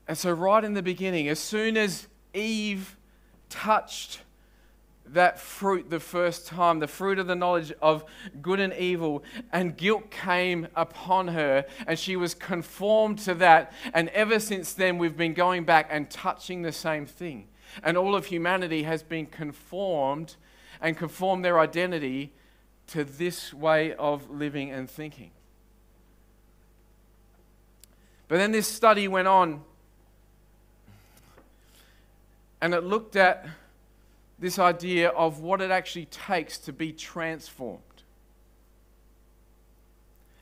And 0.09 0.17
so, 0.17 0.33
right 0.33 0.65
in 0.65 0.73
the 0.73 0.83
beginning, 0.83 1.29
as 1.29 1.39
soon 1.39 1.77
as 1.77 2.09
Eve 2.33 2.97
touched 3.51 4.23
that 5.13 5.39
fruit 5.39 5.91
the 5.91 6.01
first 6.01 6.47
time, 6.47 6.79
the 6.79 6.89
fruit 6.89 7.19
of 7.19 7.27
the 7.27 7.35
knowledge 7.35 7.73
of 7.81 8.05
good 8.41 8.59
and 8.59 8.73
evil, 8.75 9.23
and 9.53 9.77
guilt 9.77 10.11
came 10.11 10.67
upon 10.75 11.29
her, 11.29 11.65
and 11.87 11.99
she 11.99 12.17
was 12.17 12.35
conformed 12.35 13.19
to 13.21 13.35
that. 13.35 13.73
And 13.93 14.09
ever 14.11 14.41
since 14.41 14.73
then, 14.73 14.97
we've 14.99 15.17
been 15.17 15.35
going 15.35 15.65
back 15.65 15.89
and 15.91 16.11
touching 16.11 16.63
the 16.63 16.73
same 16.73 17.07
thing. 17.07 17.49
And 17.83 17.97
all 17.97 18.15
of 18.15 18.27
humanity 18.27 18.85
has 18.85 19.03
been 19.03 19.27
conformed 19.27 20.37
and 20.81 20.97
conformed 20.97 21.45
their 21.45 21.61
identity 21.61 22.33
to 22.89 23.05
this 23.05 23.53
way 23.53 23.95
of 23.95 24.31
living 24.31 24.71
and 24.71 24.89
thinking. 24.89 25.33
But 28.27 28.39
then 28.39 28.53
this 28.53 28.67
study 28.67 29.09
went 29.09 29.29
on, 29.29 29.65
and 32.61 32.75
it 32.75 32.85
looked 32.85 33.17
at 33.17 33.47
this 34.39 34.59
idea 34.59 35.09
of 35.11 35.41
what 35.41 35.61
it 35.61 35.71
actually 35.71 36.07
takes 36.07 36.59
to 36.59 36.73
be 36.73 36.93
transformed. 36.93 37.83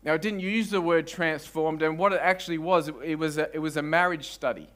Now, 0.03 0.15
it 0.15 0.23
didn't 0.23 0.41
use 0.41 0.71
the 0.71 0.81
word 0.81 1.07
transformed, 1.07 1.83
and 1.83 1.99
what 1.99 2.13
it 2.13 2.21
actually 2.23 2.59
was, 2.59 2.89
it, 3.03 3.19
was, 3.19 3.39
a, 3.39 3.53
it 3.55 3.59
was 3.59 3.77
a 3.77 3.83
marriage 3.83 4.29
study. 4.29 4.69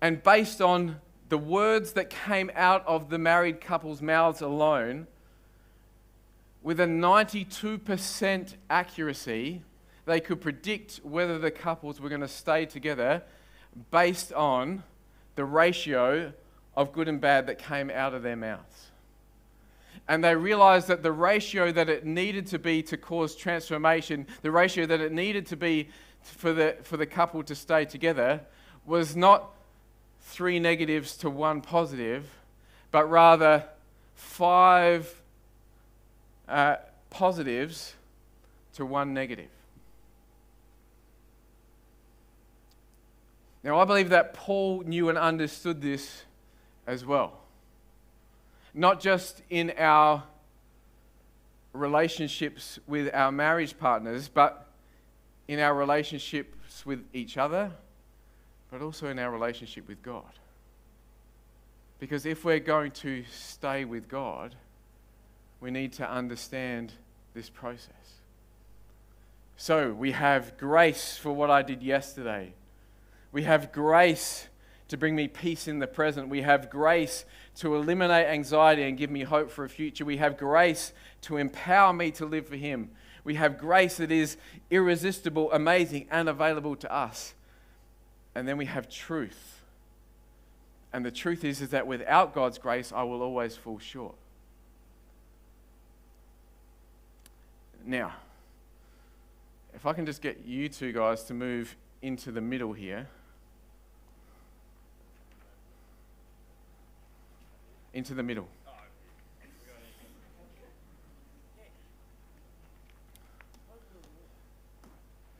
And 0.00 0.22
based 0.22 0.60
on 0.60 0.96
the 1.28 1.38
words 1.38 1.92
that 1.92 2.10
came 2.10 2.50
out 2.54 2.84
of 2.86 3.08
the 3.08 3.18
married 3.18 3.60
couple's 3.60 4.02
mouths 4.02 4.40
alone, 4.40 5.06
with 6.62 6.80
a 6.80 6.86
92% 6.86 8.54
accuracy, 8.68 9.62
they 10.06 10.20
could 10.20 10.40
predict 10.40 11.00
whether 11.04 11.38
the 11.38 11.50
couples 11.50 12.00
were 12.00 12.08
going 12.08 12.20
to 12.20 12.28
stay 12.28 12.66
together 12.66 13.22
based 13.90 14.32
on 14.32 14.82
the 15.36 15.44
ratio 15.44 16.32
of 16.76 16.92
good 16.92 17.08
and 17.08 17.20
bad 17.20 17.46
that 17.46 17.58
came 17.58 17.90
out 17.90 18.14
of 18.14 18.22
their 18.22 18.36
mouths. 18.36 18.90
And 20.08 20.24
they 20.24 20.34
realized 20.34 20.88
that 20.88 21.02
the 21.02 21.12
ratio 21.12 21.70
that 21.72 21.88
it 21.88 22.04
needed 22.04 22.46
to 22.48 22.58
be 22.58 22.82
to 22.84 22.96
cause 22.96 23.36
transformation, 23.36 24.26
the 24.42 24.50
ratio 24.50 24.86
that 24.86 25.00
it 25.00 25.12
needed 25.12 25.46
to 25.46 25.56
be 25.56 25.88
for 26.22 26.52
the, 26.52 26.76
for 26.82 26.96
the 26.96 27.06
couple 27.06 27.42
to 27.44 27.54
stay 27.54 27.84
together, 27.84 28.40
was 28.86 29.14
not 29.14 29.50
three 30.20 30.58
negatives 30.58 31.16
to 31.18 31.30
one 31.30 31.60
positive, 31.60 32.28
but 32.90 33.08
rather 33.08 33.64
five 34.14 35.22
uh, 36.48 36.76
positives 37.10 37.94
to 38.74 38.84
one 38.84 39.14
negative. 39.14 39.50
Now, 43.62 43.78
I 43.78 43.84
believe 43.84 44.08
that 44.08 44.32
Paul 44.32 44.82
knew 44.86 45.08
and 45.08 45.18
understood 45.18 45.82
this 45.82 46.22
as 46.86 47.04
well. 47.04 47.40
Not 48.72 49.00
just 49.00 49.42
in 49.50 49.72
our 49.76 50.22
relationships 51.72 52.78
with 52.86 53.12
our 53.14 53.30
marriage 53.30 53.78
partners, 53.78 54.28
but 54.28 54.66
in 55.46 55.60
our 55.60 55.74
relationships 55.74 56.86
with 56.86 57.04
each 57.12 57.36
other, 57.36 57.70
but 58.70 58.80
also 58.80 59.08
in 59.08 59.18
our 59.18 59.30
relationship 59.30 59.86
with 59.88 60.02
God. 60.02 60.38
Because 61.98 62.24
if 62.24 62.44
we're 62.44 62.60
going 62.60 62.92
to 62.92 63.24
stay 63.30 63.84
with 63.84 64.08
God, 64.08 64.54
we 65.60 65.70
need 65.70 65.92
to 65.94 66.10
understand 66.10 66.94
this 67.34 67.50
process. 67.50 67.90
So 69.58 69.92
we 69.92 70.12
have 70.12 70.56
grace 70.56 71.18
for 71.18 71.32
what 71.32 71.50
I 71.50 71.60
did 71.60 71.82
yesterday 71.82 72.54
we 73.32 73.44
have 73.44 73.72
grace 73.72 74.48
to 74.88 74.96
bring 74.96 75.14
me 75.14 75.28
peace 75.28 75.68
in 75.68 75.78
the 75.78 75.86
present. 75.86 76.28
We 76.28 76.42
have 76.42 76.68
grace 76.68 77.24
to 77.56 77.76
eliminate 77.76 78.26
anxiety 78.26 78.82
and 78.82 78.98
give 78.98 79.10
me 79.10 79.22
hope 79.22 79.50
for 79.50 79.64
a 79.64 79.68
future. 79.68 80.04
We 80.04 80.16
have 80.16 80.36
grace 80.36 80.92
to 81.22 81.36
empower 81.36 81.92
me 81.92 82.10
to 82.12 82.26
live 82.26 82.48
for 82.48 82.56
Him. 82.56 82.90
We 83.22 83.36
have 83.36 83.58
grace 83.58 83.98
that 83.98 84.10
is 84.10 84.36
irresistible, 84.70 85.52
amazing, 85.52 86.08
and 86.10 86.28
available 86.28 86.74
to 86.76 86.92
us. 86.92 87.34
And 88.34 88.48
then 88.48 88.56
we 88.56 88.66
have 88.66 88.88
truth. 88.88 89.60
And 90.92 91.04
the 91.04 91.10
truth 91.12 91.44
is, 91.44 91.60
is 91.60 91.70
that 91.70 91.86
without 91.86 92.34
God's 92.34 92.58
grace, 92.58 92.92
I 92.92 93.04
will 93.04 93.22
always 93.22 93.56
fall 93.56 93.78
short. 93.78 94.16
Now, 97.84 98.14
if 99.72 99.86
I 99.86 99.92
can 99.92 100.04
just 100.04 100.20
get 100.20 100.44
you 100.44 100.68
two 100.68 100.92
guys 100.92 101.22
to 101.24 101.34
move 101.34 101.76
into 102.02 102.32
the 102.32 102.40
middle 102.40 102.72
here. 102.72 103.08
Into 107.92 108.14
the 108.14 108.22
middle. 108.22 108.48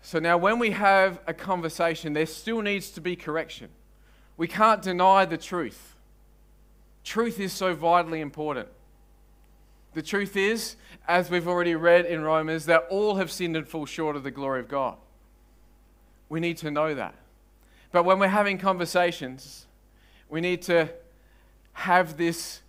So 0.02 0.18
now, 0.18 0.36
when 0.36 0.58
we 0.58 0.72
have 0.72 1.20
a 1.28 1.32
conversation, 1.32 2.14
there 2.14 2.26
still 2.26 2.62
needs 2.62 2.90
to 2.90 3.00
be 3.00 3.14
correction. 3.14 3.68
We 4.36 4.48
can't 4.48 4.82
deny 4.82 5.24
the 5.24 5.38
truth. 5.38 5.94
Truth 7.04 7.38
is 7.38 7.52
so 7.52 7.74
vitally 7.74 8.20
important. 8.20 8.68
The 9.94 10.02
truth 10.02 10.36
is, 10.36 10.74
as 11.06 11.30
we've 11.30 11.46
already 11.46 11.76
read 11.76 12.06
in 12.06 12.22
Romans, 12.22 12.66
that 12.66 12.86
all 12.90 13.16
have 13.16 13.30
sinned 13.30 13.56
and 13.56 13.68
fall 13.68 13.86
short 13.86 14.16
of 14.16 14.24
the 14.24 14.32
glory 14.32 14.58
of 14.58 14.66
God. 14.66 14.96
We 16.28 16.40
need 16.40 16.56
to 16.56 16.72
know 16.72 16.92
that. 16.92 17.14
But 17.92 18.04
when 18.04 18.18
we're 18.18 18.28
having 18.28 18.58
conversations, 18.58 19.66
we 20.28 20.40
need 20.40 20.62
to 20.62 20.88
have 21.80 22.16
this. 22.16 22.60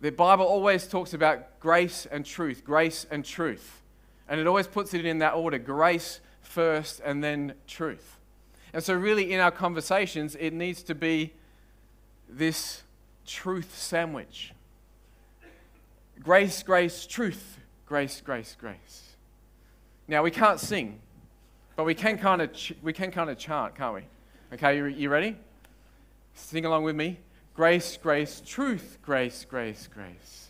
The 0.00 0.10
Bible 0.10 0.44
always 0.44 0.86
talks 0.86 1.12
about 1.12 1.58
grace 1.60 2.06
and 2.10 2.24
truth, 2.24 2.64
grace 2.64 3.06
and 3.10 3.24
truth. 3.24 3.82
And 4.28 4.40
it 4.40 4.46
always 4.46 4.66
puts 4.66 4.94
it 4.94 5.04
in 5.04 5.18
that 5.18 5.34
order 5.34 5.58
grace 5.58 6.20
first 6.40 7.00
and 7.04 7.22
then 7.22 7.54
truth. 7.66 8.16
And 8.72 8.82
so, 8.82 8.94
really, 8.94 9.32
in 9.32 9.40
our 9.40 9.50
conversations, 9.50 10.36
it 10.36 10.52
needs 10.52 10.82
to 10.84 10.94
be 10.94 11.32
this 12.28 12.82
truth 13.26 13.76
sandwich 13.76 14.52
grace, 16.22 16.62
grace, 16.62 17.06
truth, 17.06 17.58
grace, 17.86 18.20
grace, 18.20 18.56
grace. 18.58 19.16
Now, 20.06 20.22
we 20.22 20.30
can't 20.30 20.60
sing, 20.60 21.00
but 21.76 21.84
we 21.84 21.94
can 21.94 22.18
kind 22.18 22.40
of 22.40 22.52
ch- 22.52 22.74
we 22.82 22.92
can 22.92 23.10
kind 23.10 23.30
of 23.30 23.38
chant, 23.38 23.74
can't 23.74 23.94
we? 23.94 24.02
Okay, 24.54 24.76
you, 24.76 24.86
you 24.86 25.08
ready? 25.08 25.36
Sing 26.34 26.64
along 26.64 26.84
with 26.84 26.94
me. 26.94 27.18
Grace, 27.54 27.96
grace, 27.96 28.42
truth, 28.44 28.98
grace, 29.02 29.46
grace, 29.48 29.88
grace. 29.92 30.48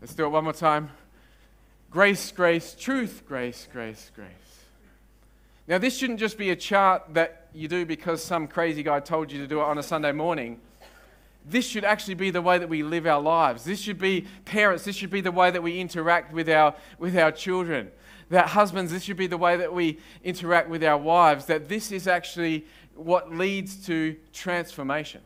Let's 0.00 0.14
do 0.14 0.24
it 0.24 0.30
one 0.30 0.44
more 0.44 0.52
time. 0.52 0.90
Grace, 1.90 2.32
grace, 2.32 2.74
truth, 2.78 3.22
grace, 3.26 3.68
grace, 3.70 4.10
grace. 4.14 4.28
Now, 5.68 5.78
this 5.78 5.96
shouldn't 5.96 6.18
just 6.18 6.38
be 6.38 6.50
a 6.50 6.56
chart 6.56 7.02
that 7.10 7.48
you 7.52 7.68
do 7.68 7.84
because 7.84 8.22
some 8.22 8.48
crazy 8.48 8.82
guy 8.82 9.00
told 9.00 9.30
you 9.30 9.38
to 9.40 9.46
do 9.46 9.60
it 9.60 9.64
on 9.64 9.78
a 9.78 9.82
Sunday 9.82 10.12
morning. 10.12 10.60
This 11.44 11.66
should 11.66 11.84
actually 11.84 12.14
be 12.14 12.30
the 12.30 12.42
way 12.42 12.58
that 12.58 12.68
we 12.68 12.82
live 12.82 13.06
our 13.06 13.20
lives. 13.20 13.64
This 13.64 13.80
should 13.80 13.98
be 13.98 14.26
parents, 14.44 14.84
this 14.84 14.96
should 14.96 15.10
be 15.10 15.20
the 15.20 15.32
way 15.32 15.50
that 15.50 15.62
we 15.62 15.78
interact 15.78 16.32
with 16.32 16.48
our, 16.48 16.74
with 16.98 17.16
our 17.16 17.30
children 17.30 17.90
that 18.32 18.48
husbands, 18.48 18.90
this 18.90 19.02
should 19.02 19.18
be 19.18 19.26
the 19.26 19.36
way 19.36 19.58
that 19.58 19.74
we 19.74 19.98
interact 20.24 20.70
with 20.70 20.82
our 20.82 20.96
wives, 20.96 21.44
that 21.46 21.68
this 21.68 21.92
is 21.92 22.08
actually 22.08 22.64
what 22.94 23.30
leads 23.30 23.86
to 23.86 24.16
transformation. 24.32 25.20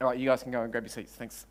All 0.00 0.08
right, 0.08 0.18
you 0.18 0.26
guys 0.26 0.42
can 0.42 0.50
go 0.50 0.62
and 0.62 0.72
grab 0.72 0.84
your 0.84 0.88
seats. 0.88 1.12
Thanks. 1.12 1.44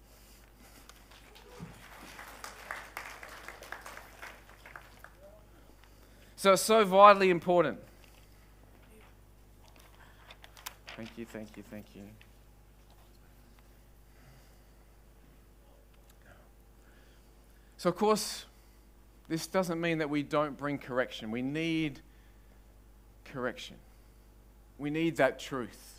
So 6.35 6.53
it's 6.53 6.61
so 6.63 6.83
vitally 6.83 7.29
important. 7.29 7.77
Thank 10.95 11.09
you, 11.15 11.25
thank 11.25 11.55
you, 11.57 11.63
thank 11.69 11.85
you. 11.93 12.01
So, 17.77 17.89
of 17.89 17.95
course, 17.95 18.45
this 19.27 19.45
doesn't 19.45 19.79
mean 19.79 19.99
that 19.99 20.09
we 20.09 20.23
don't 20.23 20.57
bring 20.57 20.79
correction. 20.79 21.29
We 21.29 21.43
need 21.43 21.99
correction. 23.25 23.75
We 24.79 24.89
need 24.89 25.17
that 25.17 25.37
truth. 25.37 25.98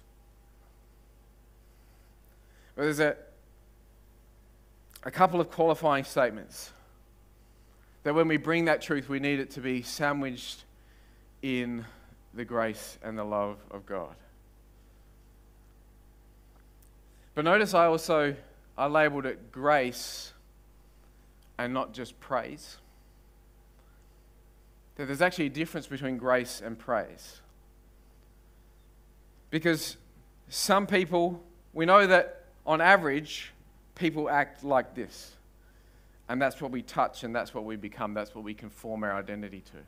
But 2.75 2.83
there's 2.83 3.01
a, 3.01 3.17
a 5.03 5.11
couple 5.11 5.41
of 5.41 5.51
qualifying 5.51 6.05
statements 6.05 6.73
that 8.03 8.15
when 8.15 8.29
we 8.29 8.37
bring 8.37 8.67
that 8.67 8.81
truth, 8.81 9.09
we 9.09 9.21
need 9.21 9.41
it 9.41 9.51
to 9.51 9.61
be 9.61 9.83
sandwiched 9.83 10.65
in 11.43 11.85
the 12.35 12.45
grace 12.45 12.99
and 13.03 13.19
the 13.19 13.25
love 13.25 13.59
of 13.71 13.85
God. 13.87 14.15
But 17.35 17.45
notice 17.45 17.75
I 17.75 17.87
also 17.87 18.35
I 18.77 18.87
labeled 18.87 19.27
it 19.27 19.53
grace 19.53 20.33
and 21.59 21.75
not 21.75 21.93
just 21.93 22.19
praise 22.21 22.79
that 25.01 25.07
there's 25.07 25.23
actually 25.23 25.47
a 25.47 25.51
difference 25.51 25.87
between 25.87 26.19
grace 26.19 26.61
and 26.63 26.79
praise. 26.79 27.41
Because 29.49 29.97
some 30.51 30.87
people, 30.87 31.43
we 31.73 31.87
know 31.87 32.07
that 32.07 32.40
on 32.67 32.81
average, 32.81 33.53
people 33.95 34.29
act 34.29 34.65
like 34.65 34.95
this. 34.95 35.33
And 36.29 36.41
that's 36.41 36.61
what 36.61 36.71
we 36.71 36.83
touch 36.83 37.25
and 37.25 37.35
that's 37.35 37.53
what 37.55 37.65
we 37.65 37.77
become. 37.77 38.15
That's 38.15 38.35
what 38.35 38.45
we 38.45 38.55
conform 38.55 39.03
our 39.03 39.15
identity 39.15 39.63
to. 39.73 39.79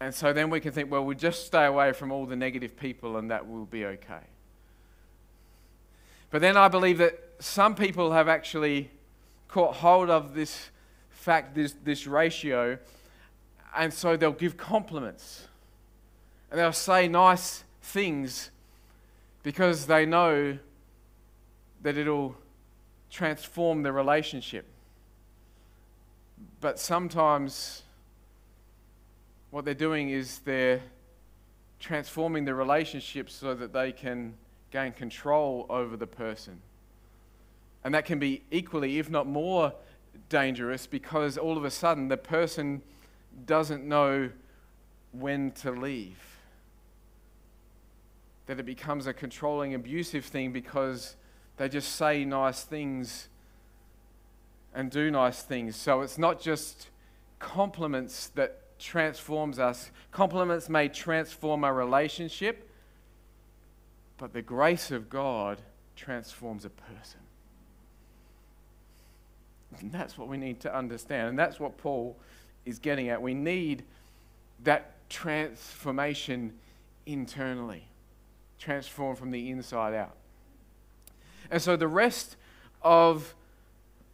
And 0.00 0.14
so 0.14 0.32
then 0.32 0.50
we 0.50 0.60
can 0.60 0.72
think, 0.72 0.90
well, 0.90 1.04
we'll 1.04 1.16
just 1.16 1.46
stay 1.46 1.66
away 1.66 1.92
from 1.92 2.10
all 2.10 2.26
the 2.26 2.36
negative 2.36 2.76
people 2.76 3.16
and 3.16 3.30
that 3.30 3.48
will 3.48 3.66
be 3.66 3.84
okay. 3.84 4.24
But 6.30 6.40
then 6.40 6.56
I 6.56 6.68
believe 6.68 6.98
that 6.98 7.18
some 7.38 7.74
people 7.74 8.12
have 8.12 8.26
actually 8.26 8.90
caught 9.48 9.76
hold 9.76 10.10
of 10.10 10.34
this 10.34 10.70
fact, 11.10 11.54
this, 11.54 11.74
this 11.84 12.06
ratio, 12.06 12.78
and 13.76 13.92
so 13.92 14.16
they'll 14.16 14.32
give 14.32 14.56
compliments 14.56 15.46
and 16.50 16.58
they'll 16.58 16.72
say 16.72 17.08
nice 17.08 17.64
things 17.82 18.50
because 19.42 19.86
they 19.86 20.06
know 20.06 20.58
that 21.84 21.98
it'll 21.98 22.34
transform 23.10 23.82
the 23.82 23.92
relationship. 23.92 24.64
But 26.60 26.80
sometimes 26.80 27.82
what 29.50 29.66
they're 29.66 29.74
doing 29.74 30.08
is 30.08 30.38
they're 30.40 30.80
transforming 31.78 32.46
the 32.46 32.54
relationship 32.54 33.28
so 33.28 33.54
that 33.54 33.74
they 33.74 33.92
can 33.92 34.34
gain 34.70 34.92
control 34.92 35.66
over 35.68 35.96
the 35.96 36.06
person. 36.06 36.60
And 37.84 37.94
that 37.94 38.06
can 38.06 38.18
be 38.18 38.42
equally, 38.50 38.98
if 38.98 39.10
not 39.10 39.26
more, 39.26 39.74
dangerous 40.30 40.86
because 40.86 41.36
all 41.36 41.58
of 41.58 41.64
a 41.66 41.70
sudden 41.70 42.08
the 42.08 42.16
person 42.16 42.80
doesn't 43.44 43.84
know 43.84 44.30
when 45.12 45.50
to 45.52 45.70
leave. 45.70 46.18
That 48.46 48.58
it 48.58 48.64
becomes 48.64 49.06
a 49.06 49.12
controlling, 49.12 49.74
abusive 49.74 50.24
thing 50.24 50.50
because 50.50 51.16
they 51.56 51.68
just 51.68 51.94
say 51.94 52.24
nice 52.24 52.64
things 52.64 53.28
and 54.74 54.90
do 54.90 55.10
nice 55.10 55.42
things. 55.42 55.76
So 55.76 56.02
it's 56.02 56.18
not 56.18 56.40
just 56.40 56.88
compliments 57.38 58.28
that 58.34 58.78
transforms 58.78 59.58
us. 59.58 59.90
Compliments 60.10 60.68
may 60.68 60.88
transform 60.88 61.64
our 61.64 61.74
relationship, 61.74 62.68
but 64.18 64.32
the 64.32 64.42
grace 64.42 64.90
of 64.90 65.08
God 65.08 65.62
transforms 65.94 66.64
a 66.64 66.70
person. 66.70 67.20
And 69.80 69.92
that's 69.92 70.18
what 70.18 70.28
we 70.28 70.36
need 70.36 70.60
to 70.60 70.76
understand. 70.76 71.28
And 71.30 71.38
that's 71.38 71.58
what 71.60 71.78
Paul 71.78 72.16
is 72.64 72.78
getting 72.78 73.08
at. 73.08 73.20
We 73.20 73.34
need 73.34 73.84
that 74.62 75.08
transformation 75.08 76.54
internally, 77.06 77.84
transform 78.58 79.16
from 79.16 79.30
the 79.30 79.50
inside 79.50 79.94
out. 79.94 80.16
And 81.50 81.60
so 81.60 81.76
the 81.76 81.88
rest 81.88 82.36
of 82.82 83.34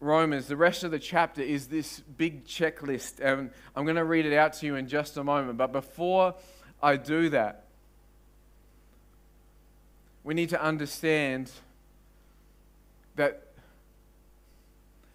Romans, 0.00 0.46
the 0.46 0.56
rest 0.56 0.82
of 0.82 0.90
the 0.90 0.98
chapter 0.98 1.42
is 1.42 1.68
this 1.68 2.00
big 2.00 2.46
checklist. 2.46 3.20
And 3.20 3.50
I'm 3.76 3.84
going 3.84 3.96
to 3.96 4.04
read 4.04 4.26
it 4.26 4.34
out 4.34 4.54
to 4.54 4.66
you 4.66 4.76
in 4.76 4.88
just 4.88 5.16
a 5.16 5.24
moment. 5.24 5.58
But 5.58 5.72
before 5.72 6.34
I 6.82 6.96
do 6.96 7.28
that, 7.30 7.64
we 10.24 10.34
need 10.34 10.50
to 10.50 10.62
understand 10.62 11.50
that 13.16 13.42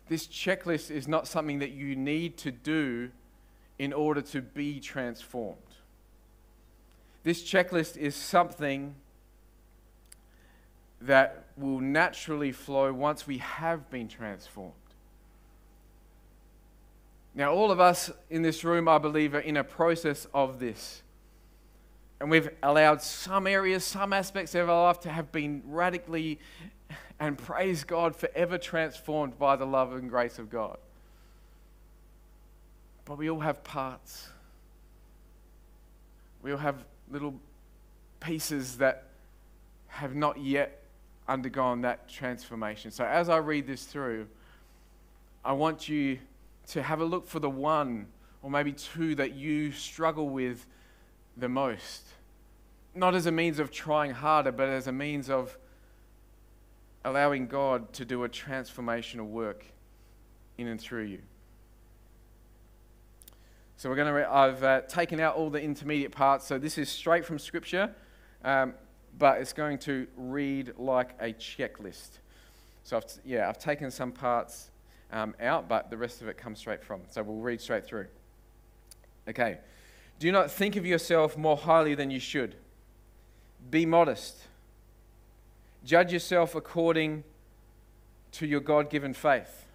this 0.08 0.28
checklist 0.28 0.92
is 0.92 1.08
not 1.08 1.28
something 1.28 1.60
that 1.60 1.72
you 1.72 1.96
need 1.96 2.38
to 2.38 2.52
do 2.52 3.10
in 3.80 3.92
order 3.92 4.22
to 4.22 4.42
be 4.42 4.80
transformed. 4.80 5.58
This 7.24 7.44
checklist 7.44 7.98
is 7.98 8.16
something 8.16 8.96
that 11.06 11.46
will 11.58 11.80
naturally 11.80 12.52
flow 12.52 12.92
once 12.92 13.26
we 13.26 13.38
have 13.38 13.90
been 13.90 14.08
transformed. 14.08 14.74
Now, 17.34 17.54
all 17.54 17.70
of 17.70 17.80
us 17.80 18.12
in 18.30 18.42
this 18.42 18.64
room, 18.64 18.88
I 18.88 18.98
believe, 18.98 19.34
are 19.36 19.40
in 19.40 19.58
a 19.58 19.64
process 19.64 20.26
of 20.34 20.60
this. 20.60 21.02
And 22.20 22.32
we've 22.32 22.50
allowed 22.64 23.02
some 23.02 23.46
areas, 23.46 23.84
some 23.84 24.14
aspects 24.14 24.56
of 24.56 24.70
our 24.70 24.86
life 24.86 25.02
to 25.02 25.10
have 25.10 25.32
been 25.34 25.62
radically 25.66 26.40
and 27.20 27.38
praise 27.38 27.84
God 27.84 28.16
forever 28.16 28.58
transformed 28.58 29.38
by 29.38 29.58
the 29.58 29.66
love 29.66 29.94
and 29.94 30.10
grace 30.10 30.40
of 30.40 30.50
God. 30.50 30.78
But 33.04 33.18
we 33.18 33.30
all 33.30 33.42
have 33.42 33.64
parts. 33.64 34.30
We 36.42 36.52
all 36.52 36.58
have 36.58 36.86
little 37.12 37.36
pieces 38.22 38.78
that 38.78 39.08
have 39.88 40.16
not 40.16 40.40
yet 40.40 40.85
undergone 41.28 41.82
that 41.82 42.08
transformation. 42.08 42.92
So 42.92 43.06
as 43.06 43.30
I 43.30 43.38
read 43.38 43.68
this 43.68 43.86
through, 43.86 44.28
I 45.44 45.54
want 45.54 45.90
you 45.90 46.20
to 46.68 46.82
have 46.82 47.02
a 47.02 47.06
look 47.06 47.28
for 47.28 47.40
the 47.40 47.50
one 47.50 48.08
or 48.42 48.50
maybe 48.50 48.72
two 48.72 49.16
that 49.16 49.34
you 49.34 49.72
struggle 49.72 50.30
with 50.30 50.66
the 51.38 51.50
most. 51.50 52.06
Not 52.94 53.16
as 53.16 53.26
a 53.26 53.32
means 53.32 53.60
of 53.60 53.72
trying 53.72 54.12
harder, 54.12 54.52
but 54.52 54.70
as 54.70 54.88
a 54.88 54.92
means 54.92 55.30
of 55.30 55.58
allowing 57.04 57.48
God 57.48 57.92
to 57.94 58.06
do 58.06 58.24
a 58.24 58.30
transformational 58.30 59.28
work 59.28 59.66
in 60.58 60.68
and 60.68 60.80
through 60.80 61.04
you. 61.04 61.22
So 63.78 63.90
we're 63.90 63.98
going 63.98 64.14
to. 64.14 64.32
I've 64.32 64.64
uh, 64.64 64.82
taken 64.82 65.20
out 65.20 65.36
all 65.36 65.50
the 65.50 65.62
intermediate 65.62 66.12
parts. 66.12 66.48
So 66.48 66.58
this 66.58 66.78
is 66.78 66.88
straight 66.88 67.26
from 67.26 67.38
Scripture, 67.38 67.94
um, 68.44 68.74
but 69.18 69.40
it's 69.40 69.54
going 69.54 69.78
to 69.80 70.08
read 70.18 70.74
like 70.78 71.12
a 71.20 71.34
checklist. 71.34 72.20
So 72.84 72.98
I've 72.98 73.06
yeah, 73.26 73.50
I've 73.50 73.58
taken 73.58 73.90
some 73.92 74.12
parts 74.12 74.70
um, 75.12 75.36
out, 75.40 75.68
but 75.68 75.90
the 75.90 75.98
rest 75.98 76.22
of 76.22 76.28
it 76.28 76.38
comes 76.38 76.60
straight 76.60 76.84
from. 76.84 77.02
So 77.10 77.24
we'll 77.24 77.38
read 77.38 77.62
straight 77.62 77.86
through. 77.86 78.08
Okay. 79.28 79.58
Do 80.20 80.32
not 80.32 80.52
think 80.52 80.76
of 80.76 80.86
yourself 80.86 81.38
more 81.38 81.58
highly 81.58 81.96
than 81.96 82.10
you 82.10 82.20
should. 82.20 82.56
Be 83.70 83.86
modest. 83.86 84.38
Judge 85.84 86.14
yourself 86.14 86.56
according 86.56 87.24
to 88.34 88.46
your 88.46 88.60
God 88.60 88.90
given 88.90 89.14
faith. 89.14 89.66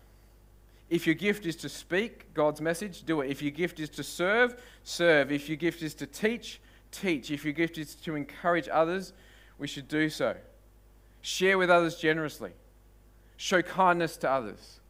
If 0.89 1.07
your 1.07 1.15
gift 1.15 1.47
is 1.47 1.57
to 1.57 1.69
speak 1.69 2.33
God's 2.35 2.61
message, 2.61 3.05
do 3.05 3.21
it. 3.21 3.31
If 3.31 3.43
your 3.43 3.53
gift 3.53 3.79
is 3.79 3.89
to 3.91 4.03
serve, 4.03 4.61
serve. 4.83 5.31
If 5.31 5.49
your 5.49 5.57
gift 5.57 5.83
is 5.83 5.95
to 5.95 6.07
teach, 6.07 6.61
teach. 6.91 7.31
If 7.31 7.45
your 7.45 7.53
gift 7.53 7.79
is 7.79 7.95
to 7.97 8.17
encourage 8.17 8.69
others, 8.69 9.13
we 9.61 9.69
should 9.69 9.87
do 9.87 10.09
so. 10.09 10.35
Share 11.21 11.59
with 11.59 11.71
others 11.71 11.97
generously. 11.97 12.53
Show 13.37 13.61
kindness 13.63 14.17
to 14.19 14.31
others. 14.31 14.81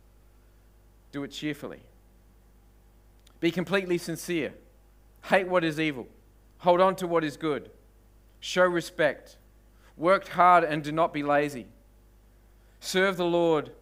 Do 1.10 1.24
it 1.24 1.32
cheerfully. 1.32 1.80
Be 3.40 3.50
completely 3.50 3.98
sincere. 3.98 4.54
Hate 5.24 5.48
what 5.48 5.64
is 5.64 5.80
evil. 5.80 6.06
Hold 6.58 6.80
on 6.80 6.94
to 6.96 7.06
what 7.06 7.24
is 7.24 7.36
good. 7.36 7.70
Show 8.38 8.64
respect. 8.64 9.38
Work 9.96 10.28
hard 10.28 10.62
and 10.62 10.84
do 10.84 10.92
not 10.92 11.12
be 11.12 11.24
lazy. 11.24 11.66
Serve 12.78 13.16
the 13.16 13.24
Lord 13.24 13.72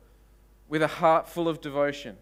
with 0.68 0.82
a 0.82 0.88
heart 0.88 1.28
full 1.28 1.48
of 1.48 1.60
devotion. 1.60 2.16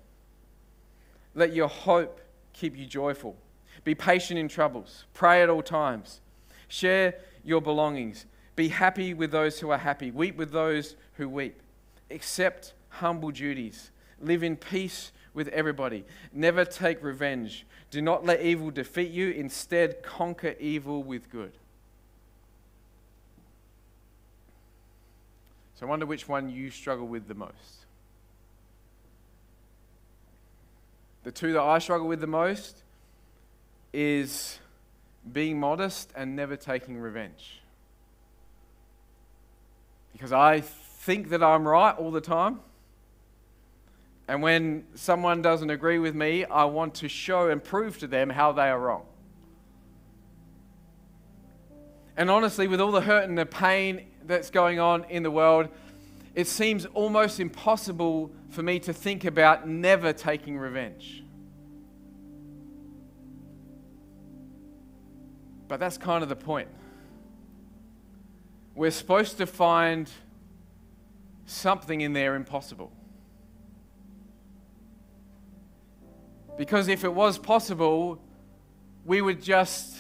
Let 1.35 1.55
your 1.55 1.69
hope 1.69 2.21
keep 2.53 2.77
you 2.77 2.87
joyful. 2.87 3.37
Be 3.85 3.95
patient 3.95 4.41
in 4.41 4.49
troubles. 4.49 5.05
Pray 5.14 5.43
at 5.43 5.49
all 5.49 5.62
times. 5.62 6.21
Share 6.69 7.14
your 7.45 7.61
belongings. 7.61 8.27
Be 8.57 8.69
happy 8.69 9.13
with 9.15 9.31
those 9.31 9.61
who 9.61 9.71
are 9.71 9.79
happy. 9.79 10.11
Weep 10.11 10.37
with 10.37 10.51
those 10.51 10.97
who 11.15 11.29
weep. 11.29 11.61
Accept 12.11 12.73
humble 12.89 13.31
duties. 13.31 13.91
Live 14.21 14.43
in 14.43 14.57
peace 14.57 15.13
with 15.35 15.49
everybody. 15.49 16.05
Never 16.33 16.65
take 16.65 17.05
revenge. 17.05 17.67
Do 17.91 18.01
not 18.01 18.25
let 18.25 18.41
evil 18.41 18.71
defeat 18.71 19.11
you. 19.11 19.31
Instead, 19.31 20.03
conquer 20.03 20.57
evil 20.59 21.03
with 21.03 21.31
good. 21.31 21.53
So 25.75 25.87
I 25.87 25.91
wonder 25.91 26.07
which 26.07 26.27
one 26.27 26.49
you 26.49 26.71
struggle 26.71 27.07
with 27.07 27.29
the 27.29 27.35
most. 27.35 27.85
The 31.25 31.33
two 31.33 31.53
that 31.53 31.61
I 31.61 31.79
struggle 31.81 32.09
with 32.09 32.21
the 32.21 32.27
most 32.27 32.83
is 33.93 34.59
being 35.31 35.61
modest 35.61 36.13
and 36.17 36.35
never 36.35 36.57
taking 36.57 36.97
revenge. 36.97 37.61
Because 40.17 40.33
I 40.33 40.62
think 40.62 41.29
that 41.29 41.43
I'm 41.43 41.69
right 41.69 41.95
all 41.95 42.11
the 42.11 42.23
time. 42.23 42.61
And 44.29 44.43
when 44.43 44.87
someone 44.95 45.43
doesn't 45.43 45.69
agree 45.69 45.99
with 45.99 46.14
me, 46.14 46.47
I 46.47 46.64
want 46.64 46.95
to 46.95 47.09
show 47.09 47.51
and 47.51 47.62
prove 47.62 47.99
to 47.99 48.07
them 48.07 48.31
how 48.31 48.53
they 48.53 48.71
are 48.71 48.81
wrong. 48.81 49.05
And 52.17 52.31
honestly, 52.31 52.67
with 52.67 52.81
all 52.81 52.93
the 52.93 53.03
hurt 53.03 53.29
and 53.29 53.37
the 53.37 53.45
pain 53.45 54.07
that's 54.25 54.49
going 54.49 54.81
on 54.81 55.05
in 55.11 55.23
the 55.23 55.31
world, 55.31 55.69
it 56.35 56.47
seems 56.47 56.87
almost 56.87 57.39
impossible 57.39 58.31
for 58.49 58.62
me 58.62 58.79
to 58.81 58.95
think 58.95 59.27
about 59.27 59.69
never 59.69 60.14
taking 60.14 60.57
revenge. 60.57 61.23
But 65.69 65.79
that's 65.79 65.99
kind 65.99 66.23
of 66.23 66.31
the 66.31 66.37
point. 66.37 66.69
We're 68.77 68.93
supposed 68.93 69.39
to 69.39 69.47
find 69.47 70.09
something 71.47 72.01
in 72.01 72.12
there 72.12 72.37
impossible. 72.37 72.93
Because 76.57 76.87
if 76.87 77.03
it 77.03 77.12
was 77.12 77.39
possible, 77.39 78.22
we 79.05 79.20
would 79.20 79.43
just 79.43 79.97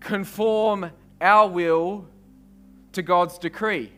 conform 0.00 0.90
our 1.20 1.46
will 1.46 2.06
to 2.92 3.02
God's 3.02 3.38
decree. 3.38 3.92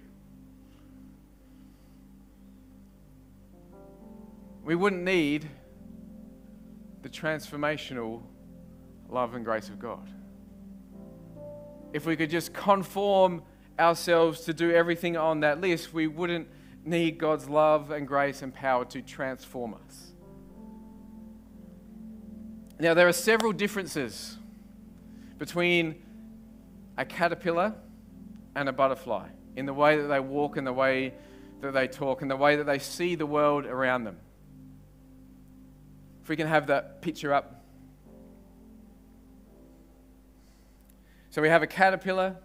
we 4.70 4.76
wouldn't 4.76 5.02
need 5.02 5.48
the 7.02 7.08
transformational 7.08 8.22
love 9.08 9.34
and 9.34 9.44
grace 9.44 9.68
of 9.68 9.80
God. 9.80 10.08
If 11.92 12.06
we 12.06 12.14
could 12.14 12.30
just 12.30 12.52
conform 12.52 13.42
ourselves 13.80 14.42
to 14.42 14.54
do 14.54 14.70
everything 14.70 15.16
on 15.16 15.40
that 15.40 15.60
list, 15.60 15.92
we 15.92 16.06
wouldn't 16.06 16.48
need 16.84 17.18
God's 17.18 17.48
love 17.48 17.90
and 17.90 18.06
grace 18.06 18.42
and 18.42 18.54
power 18.54 18.84
to 18.86 19.02
transform 19.02 19.74
us. 19.74 20.12
Now, 22.78 22.94
there 22.94 23.08
are 23.08 23.12
several 23.12 23.52
differences 23.52 24.38
between 25.38 26.02
a 26.96 27.04
caterpillar 27.04 27.74
and 28.54 28.68
a 28.68 28.72
butterfly 28.72 29.28
in 29.56 29.66
the 29.66 29.74
way 29.74 30.00
that 30.00 30.08
they 30.08 30.20
walk 30.20 30.56
and 30.56 30.66
the 30.66 30.72
way 30.72 31.14
that 31.60 31.72
they 31.72 31.88
talk 31.88 32.22
and 32.22 32.30
the 32.30 32.36
way 32.36 32.56
that 32.56 32.64
they 32.64 32.78
see 32.78 33.14
the 33.14 33.26
world 33.26 33.66
around 33.66 34.04
them 34.04 34.16
If 36.22 36.28
we 36.28 36.36
can 36.36 36.46
have 36.46 36.68
that 36.68 37.02
picture 37.02 37.34
up. 37.34 37.64
So 41.30 41.42
we 41.42 41.48
have 41.48 41.62
a 41.62 41.66
caterpillar 41.66 42.36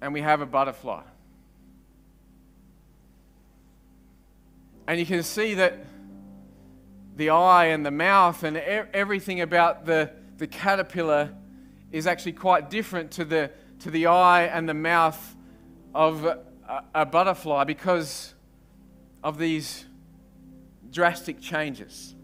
and 0.00 0.12
we 0.12 0.20
have 0.22 0.40
a 0.40 0.46
butterfly. 0.46 1.02
And 4.86 4.98
you 4.98 5.06
can 5.06 5.22
see 5.22 5.54
that 5.54 5.84
the 7.16 7.30
eye 7.30 7.66
and 7.66 7.84
the 7.84 7.90
mouth 7.90 8.42
and 8.42 8.56
everything 8.56 9.40
about 9.40 9.84
the, 9.84 10.10
the 10.38 10.46
caterpillar 10.46 11.34
is 11.92 12.06
actually 12.06 12.32
quite 12.32 12.70
different 12.70 13.10
to 13.12 13.24
the, 13.24 13.50
to 13.80 13.90
the 13.90 14.06
eye 14.06 14.44
and 14.44 14.68
the 14.68 14.74
mouth 14.74 15.36
of 15.94 16.24
a, 16.24 16.40
a 16.94 17.04
butterfly 17.04 17.64
because 17.64 18.34
of 19.22 19.38
these 19.38 19.84
drastic 20.90 21.40
changes. 21.40 22.14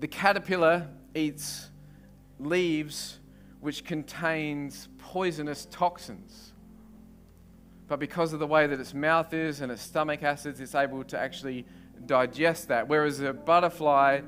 The 0.00 0.08
caterpillar 0.08 0.88
eats 1.14 1.70
leaves 2.38 3.19
which 3.60 3.84
contains 3.84 4.88
poisonous 4.98 5.66
toxins. 5.70 6.52
But 7.88 7.98
because 7.98 8.32
of 8.32 8.38
the 8.38 8.46
way 8.46 8.66
that 8.66 8.78
its 8.80 8.94
mouth 8.94 9.34
is 9.34 9.60
and 9.60 9.70
its 9.70 9.82
stomach 9.82 10.22
acids, 10.22 10.60
it's 10.60 10.74
able 10.74 11.04
to 11.04 11.18
actually 11.18 11.66
digest 12.06 12.68
that. 12.68 12.88
Whereas 12.88 13.20
a 13.20 13.32
butterfly 13.32 14.20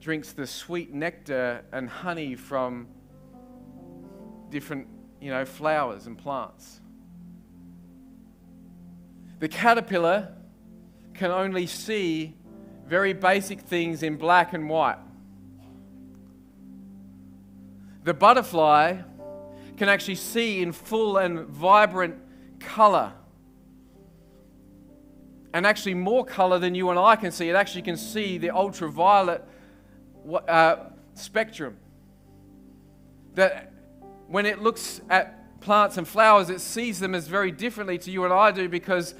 drinks 0.00 0.32
the 0.32 0.46
sweet 0.46 0.92
nectar 0.92 1.64
and 1.72 1.88
honey 1.88 2.34
from 2.34 2.86
different, 4.50 4.86
you 5.20 5.30
know, 5.30 5.44
flowers 5.44 6.06
and 6.06 6.18
plants. 6.18 6.80
The 9.40 9.48
caterpillar 9.48 10.34
can 11.14 11.30
only 11.30 11.66
see 11.66 12.36
very 12.86 13.14
basic 13.14 13.60
things 13.60 14.02
in 14.02 14.16
black 14.16 14.52
and 14.52 14.68
white. 14.68 14.98
The 18.04 18.12
butterfly 18.12 18.98
can 19.78 19.88
actually 19.88 20.16
see 20.16 20.62
in 20.62 20.72
full 20.72 21.16
and 21.16 21.46
vibrant 21.46 22.16
color. 22.60 23.12
And 25.54 25.66
actually, 25.66 25.94
more 25.94 26.24
color 26.24 26.58
than 26.58 26.74
you 26.74 26.90
and 26.90 26.98
I 26.98 27.16
can 27.16 27.32
see. 27.32 27.48
It 27.48 27.54
actually 27.54 27.82
can 27.82 27.96
see 27.96 28.38
the 28.38 28.50
ultraviolet 28.50 29.42
uh, 30.48 30.76
spectrum. 31.14 31.78
That 33.34 33.72
when 34.28 34.46
it 34.46 34.60
looks 34.60 35.00
at 35.08 35.60
plants 35.60 35.96
and 35.96 36.06
flowers, 36.06 36.50
it 36.50 36.60
sees 36.60 37.00
them 37.00 37.14
as 37.14 37.26
very 37.26 37.50
differently 37.50 37.96
to 37.98 38.10
you 38.10 38.24
and 38.24 38.34
I 38.34 38.50
do 38.50 38.68
because 38.68 39.14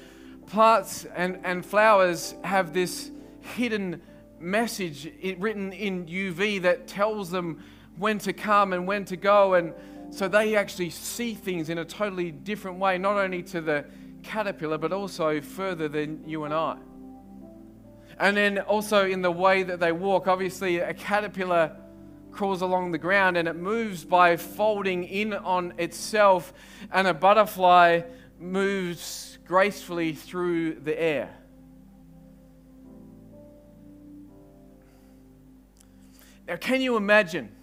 plants 0.45 1.05
and, 1.15 1.39
and 1.43 1.65
flowers 1.65 2.35
have 2.43 2.73
this 2.73 3.09
hidden 3.55 4.01
message 4.39 5.11
written 5.39 5.73
in 5.73 6.05
UV 6.05 6.61
that 6.61 6.87
tells 6.87 7.31
them 7.31 7.63
when 7.97 8.19
to 8.19 8.33
come 8.33 8.73
and 8.73 8.87
when 8.87 9.05
to 9.05 9.17
go. 9.17 9.53
And 9.53 9.73
so 10.09 10.27
they 10.27 10.55
actually 10.55 10.89
see 10.89 11.33
things 11.33 11.69
in 11.69 11.77
a 11.77 11.85
totally 11.85 12.31
different 12.31 12.77
way, 12.77 12.97
not 12.97 13.17
only 13.17 13.43
to 13.43 13.61
the 13.61 13.85
caterpillar, 14.23 14.77
but 14.77 14.91
also 14.91 15.41
further 15.41 15.87
than 15.87 16.27
you 16.27 16.43
and 16.43 16.53
I. 16.53 16.77
And 18.19 18.37
then 18.37 18.59
also 18.59 19.05
in 19.05 19.21
the 19.21 19.31
way 19.31 19.63
that 19.63 19.79
they 19.79 19.91
walk, 19.91 20.27
obviously, 20.27 20.79
a 20.79 20.93
caterpillar 20.93 21.75
crawls 22.31 22.61
along 22.61 22.91
the 22.91 22.97
ground 22.97 23.37
and 23.37 23.47
it 23.47 23.55
moves 23.55 24.03
by 24.03 24.35
folding 24.35 25.05
in 25.05 25.33
on 25.33 25.73
itself, 25.77 26.53
and 26.91 27.07
a 27.07 27.13
butterfly 27.13 28.01
moves 28.39 29.37
gracefully 29.45 30.13
through 30.13 30.75
the 30.75 31.01
air. 31.01 31.29
Now, 36.47 36.57
can 36.57 36.81
you 36.81 36.97
imagine 36.97 37.54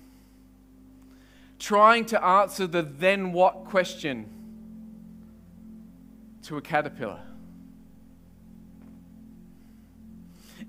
trying 1.63 2.05
to 2.05 2.23
answer 2.23 2.67
the 2.67 2.83
then 2.83 3.33
what 3.33 3.65
question 3.67 4.29
to 6.43 6.57
a 6.57 6.61
caterpillar? 6.61 7.21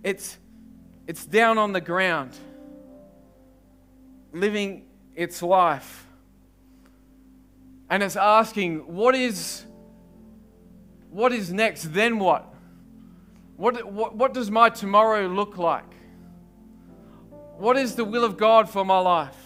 It's, 0.04 0.38
it's 1.08 1.26
down 1.26 1.58
on 1.58 1.74
the 1.74 1.82
ground, 1.82 2.38
living 4.34 4.86
its 5.16 5.42
life. 5.42 6.06
And 7.90 8.04
it's 8.04 8.16
asking, 8.16 8.82
what 8.82 9.16
is, 9.16 9.66
what 11.10 11.34
is 11.34 11.52
next? 11.52 11.92
Then 11.94 12.20
what? 12.20 12.54
What, 13.58 13.92
what? 13.92 14.16
what 14.16 14.34
does 14.36 14.52
my 14.52 14.70
tomorrow 14.70 15.28
look 15.28 15.58
like? 15.58 15.92
What 17.58 17.78
is 17.78 17.96
the 17.96 18.06
will 18.06 18.24
of 18.24 18.38
God 18.38 18.70
for 18.70 18.86
my 18.86 19.00
life? 19.00 19.43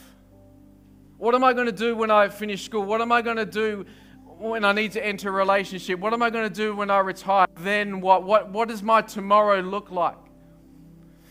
What 1.18 1.34
am 1.34 1.43
I 1.43 1.53
going 1.53 1.65
to 1.65 1.72
do 1.72 1.95
when 1.95 2.11
I 2.11 2.30
finish 2.30 2.63
school? 2.63 2.84
What 2.84 3.01
am 3.01 3.11
I 3.11 3.24
going 3.24 3.38
to 3.38 3.45
do 3.45 3.86
when 4.38 4.63
I 4.63 4.72
need 4.72 4.91
to 4.91 5.03
enter 5.03 5.30
a 5.30 5.32
relationship? 5.32 5.99
What 5.99 6.13
am 6.13 6.22
I 6.22 6.30
going 6.30 6.47
to 6.47 6.53
do 6.53 6.76
when 6.76 6.91
I 6.91 6.99
retire? 6.99 7.47
Then 7.55 8.01
what? 8.01 8.24
What, 8.24 8.49
what 8.51 8.68
does 8.68 8.84
my 8.84 9.01
tomorrow 9.01 9.61
look 9.61 9.89
like? 9.89 10.18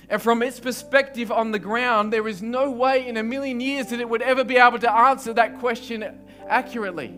And 0.09 0.21
from 0.21 0.43
its 0.43 0.59
perspective 0.59 1.31
on 1.31 1.53
the 1.53 1.59
ground, 1.59 2.13
there 2.13 2.27
is 2.27 2.43
no 2.43 2.71
way 2.71 3.07
in 3.07 3.17
a 3.17 3.23
million 3.23 3.61
years 3.61 3.89
that 3.89 4.01
it 4.01 4.09
would 4.09 4.23
ever 4.23 4.45
be 4.45 4.57
able 4.57 4.79
to 4.81 4.93
answer 4.93 5.33
that 5.35 5.59
question 5.61 6.05
accurately. 6.49 7.15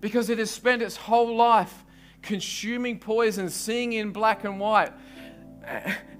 Because 0.00 0.28
it 0.28 0.38
has 0.38 0.50
spent 0.50 0.82
its 0.82 0.96
whole 0.96 1.34
life 1.34 1.84
consuming 2.20 2.98
poison, 2.98 3.48
seeing 3.48 3.94
in 3.94 4.12
black 4.12 4.44
and 4.44 4.60
white, 4.60 4.92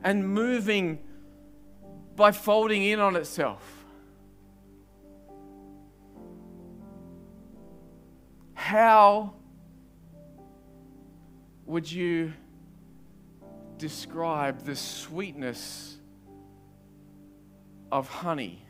and 0.03 0.27
moving 0.27 1.01
by 2.15 2.33
folding 2.33 2.83
in 2.83 2.99
on 2.99 3.17
itself. 3.17 3.76
How 8.67 9.33
would 11.67 11.89
you 11.89 12.33
describe 13.79 14.65
the 14.65 14.75
sweetness 14.75 15.99
of 17.93 18.09
honey 18.09 18.67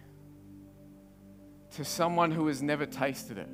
to 1.76 1.82
someone 1.82 2.30
who 2.30 2.46
has 2.48 2.60
never 2.60 2.84
tasted 2.84 3.38
it? 3.38 3.48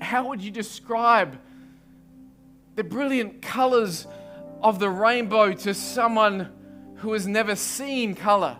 How 0.00 0.28
would 0.28 0.40
you 0.40 0.52
describe 0.52 1.40
the 2.76 2.84
brilliant 2.84 3.42
colors 3.42 4.06
of 4.62 4.78
the 4.78 4.88
rainbow 4.88 5.52
to 5.52 5.74
someone 5.74 6.52
who 6.98 7.12
has 7.12 7.26
never 7.26 7.56
seen 7.56 8.14
color? 8.14 8.56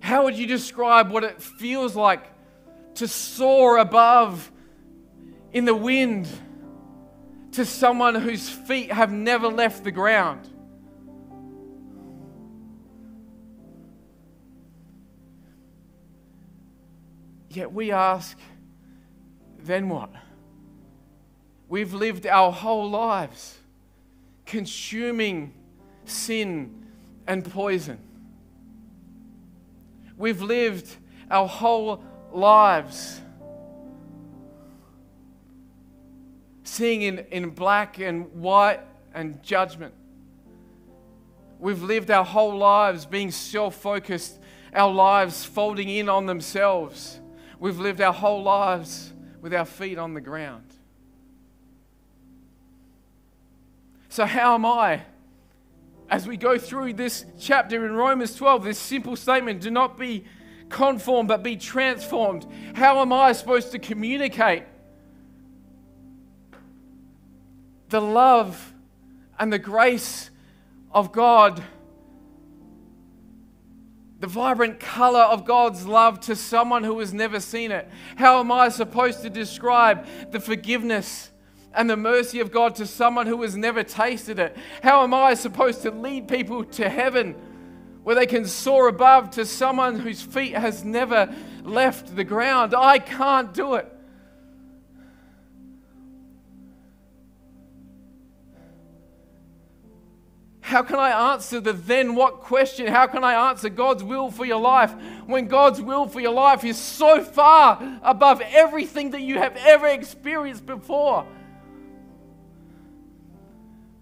How 0.00 0.24
would 0.24 0.36
you 0.36 0.46
describe 0.46 1.10
what 1.10 1.24
it 1.24 1.40
feels 1.40 1.94
like 1.94 2.24
to 2.94 3.06
soar 3.06 3.78
above 3.78 4.50
in 5.52 5.64
the 5.64 5.74
wind 5.74 6.28
to 7.52 7.64
someone 7.64 8.14
whose 8.14 8.48
feet 8.48 8.90
have 8.90 9.12
never 9.12 9.48
left 9.48 9.84
the 9.84 9.92
ground? 9.92 10.48
Yet 17.50 17.72
we 17.72 17.90
ask, 17.90 18.38
then 19.58 19.88
what? 19.88 20.10
We've 21.68 21.92
lived 21.92 22.26
our 22.26 22.52
whole 22.52 22.88
lives 22.88 23.58
consuming 24.46 25.52
sin 26.04 26.86
and 27.26 27.44
poison. 27.44 27.98
We've 30.20 30.42
lived 30.42 30.94
our 31.30 31.48
whole 31.48 32.04
lives 32.30 33.22
seeing 36.62 37.00
in, 37.00 37.20
in 37.30 37.48
black 37.48 37.98
and 37.98 38.30
white 38.34 38.80
and 39.14 39.42
judgment. 39.42 39.94
We've 41.58 41.82
lived 41.82 42.10
our 42.10 42.26
whole 42.26 42.54
lives 42.54 43.06
being 43.06 43.30
self 43.30 43.76
focused, 43.76 44.38
our 44.74 44.92
lives 44.92 45.46
folding 45.46 45.88
in 45.88 46.10
on 46.10 46.26
themselves. 46.26 47.18
We've 47.58 47.78
lived 47.78 48.02
our 48.02 48.12
whole 48.12 48.42
lives 48.42 49.14
with 49.40 49.54
our 49.54 49.64
feet 49.64 49.96
on 49.96 50.12
the 50.12 50.20
ground. 50.20 50.66
So, 54.10 54.26
how 54.26 54.54
am 54.54 54.66
I? 54.66 55.00
As 56.10 56.26
we 56.26 56.36
go 56.36 56.58
through 56.58 56.94
this 56.94 57.24
chapter 57.38 57.86
in 57.86 57.94
Romans 57.94 58.34
12, 58.34 58.64
this 58.64 58.78
simple 58.78 59.14
statement 59.14 59.60
do 59.60 59.70
not 59.70 59.96
be 59.96 60.24
conformed, 60.68 61.28
but 61.28 61.44
be 61.44 61.56
transformed. 61.56 62.46
How 62.74 63.00
am 63.00 63.12
I 63.12 63.32
supposed 63.32 63.70
to 63.72 63.78
communicate 63.78 64.64
the 67.88 68.00
love 68.00 68.74
and 69.38 69.52
the 69.52 69.58
grace 69.58 70.30
of 70.90 71.12
God? 71.12 71.62
the 74.20 74.26
vibrant 74.26 74.78
color 74.78 75.20
of 75.20 75.46
God's 75.46 75.86
love 75.86 76.20
to 76.20 76.36
someone 76.36 76.84
who 76.84 76.98
has 76.98 77.14
never 77.14 77.40
seen 77.40 77.72
it? 77.72 77.88
How 78.16 78.40
am 78.40 78.52
I 78.52 78.68
supposed 78.68 79.22
to 79.22 79.30
describe 79.30 80.06
the 80.30 80.40
forgiveness 80.40 81.30
and 81.74 81.88
the 81.88 81.96
mercy 81.96 82.40
of 82.40 82.50
God 82.50 82.74
to 82.76 82.86
someone 82.86 83.26
who 83.26 83.40
has 83.42 83.56
never 83.56 83.82
tasted 83.82 84.38
it? 84.38 84.56
How 84.82 85.02
am 85.02 85.14
I 85.14 85.34
supposed 85.34 85.82
to 85.82 85.90
lead 85.90 86.28
people 86.28 86.64
to 86.64 86.88
heaven 86.88 87.34
where 88.02 88.16
they 88.16 88.26
can 88.26 88.46
soar 88.46 88.88
above 88.88 89.30
to 89.32 89.44
someone 89.44 90.00
whose 90.00 90.22
feet 90.22 90.54
has 90.54 90.84
never 90.84 91.34
left 91.62 92.16
the 92.16 92.24
ground? 92.24 92.74
I 92.74 92.98
can't 92.98 93.54
do 93.54 93.74
it. 93.74 93.92
How 100.70 100.82
can 100.82 101.00
I 101.00 101.32
answer 101.32 101.58
the 101.58 101.72
then 101.72 102.14
what 102.14 102.42
question? 102.42 102.86
How 102.86 103.08
can 103.08 103.24
I 103.24 103.50
answer 103.50 103.68
God's 103.68 104.04
will 104.04 104.30
for 104.30 104.44
your 104.44 104.60
life 104.60 104.94
when 105.26 105.48
God's 105.48 105.80
will 105.80 106.06
for 106.06 106.20
your 106.20 106.32
life 106.32 106.64
is 106.64 106.78
so 106.78 107.24
far 107.24 107.98
above 108.04 108.40
everything 108.40 109.10
that 109.10 109.20
you 109.20 109.38
have 109.38 109.56
ever 109.56 109.88
experienced 109.88 110.64
before? 110.64 111.26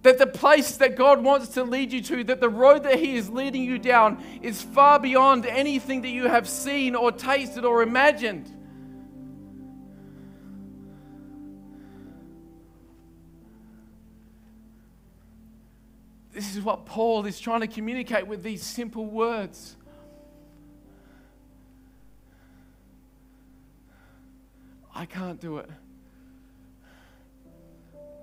That 0.08 0.16
the 0.16 0.26
place 0.26 0.78
that 0.78 0.96
God 0.96 1.22
wants 1.22 1.48
to 1.48 1.62
lead 1.62 1.92
you 1.92 2.00
to, 2.00 2.24
that 2.24 2.40
the 2.40 2.48
road 2.48 2.84
that 2.84 2.98
He 2.98 3.16
is 3.16 3.28
leading 3.28 3.62
you 3.62 3.78
down 3.78 4.24
is 4.40 4.62
far 4.62 4.98
beyond 4.98 5.44
anything 5.44 6.00
that 6.00 6.08
you 6.08 6.28
have 6.28 6.48
seen 6.48 6.94
or 6.94 7.12
tasted 7.12 7.66
or 7.66 7.82
imagined. 7.82 8.50
This 16.32 16.56
is 16.56 16.62
what 16.62 16.86
Paul 16.86 17.26
is 17.26 17.38
trying 17.38 17.60
to 17.60 17.66
communicate 17.66 18.26
with 18.26 18.42
these 18.42 18.62
simple 18.62 19.04
words. 19.04 19.76
I 24.94 25.04
can't 25.04 25.38
do 25.38 25.58
it, 25.58 25.68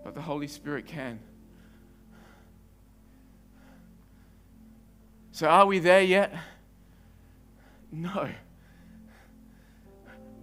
but 0.03 0.15
the 0.15 0.21
Holy 0.21 0.47
Spirit 0.47 0.88
can. 0.88 1.19
So, 5.36 5.49
are 5.49 5.65
we 5.65 5.79
there 5.79 6.01
yet? 6.01 6.33
No. 7.91 8.29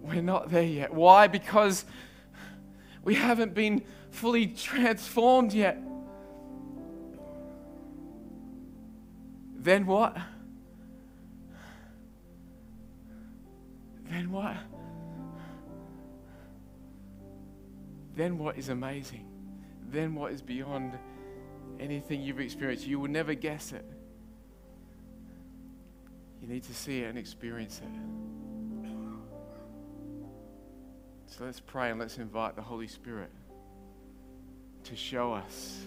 We're 0.03 0.21
not 0.21 0.51
there 0.51 0.61
yet. 0.61 0.93
Why? 0.93 1.25
Because 1.25 1.83
we 3.03 3.15
haven't 3.15 3.55
been 3.55 3.81
fully 4.11 4.45
transformed 4.45 5.51
yet. 5.51 5.79
Then 9.55 9.87
what? 9.87 10.15
Then 14.11 14.31
what? 14.31 14.57
Then 18.15 18.37
what 18.37 18.59
is 18.59 18.69
amazing? 18.69 19.25
Then 19.89 20.13
what 20.13 20.33
is 20.33 20.43
beyond 20.43 20.99
anything 21.79 22.21
you've 22.21 22.39
experienced? 22.39 22.85
You 22.85 22.99
will 22.99 23.09
never 23.09 23.33
guess 23.33 23.71
it. 23.71 23.92
You 26.43 26.49
need 26.49 26.63
to 26.63 26.73
see 26.73 26.99
it 26.99 27.05
and 27.05 27.17
experience 27.17 27.79
it. 27.79 27.87
So 31.27 31.45
let's 31.45 31.61
pray 31.61 31.89
and 31.89 31.97
let's 31.97 32.17
invite 32.17 32.57
the 32.57 32.61
Holy 32.61 32.89
Spirit 32.89 33.31
to 34.83 34.95
show 34.97 35.31
us 35.31 35.85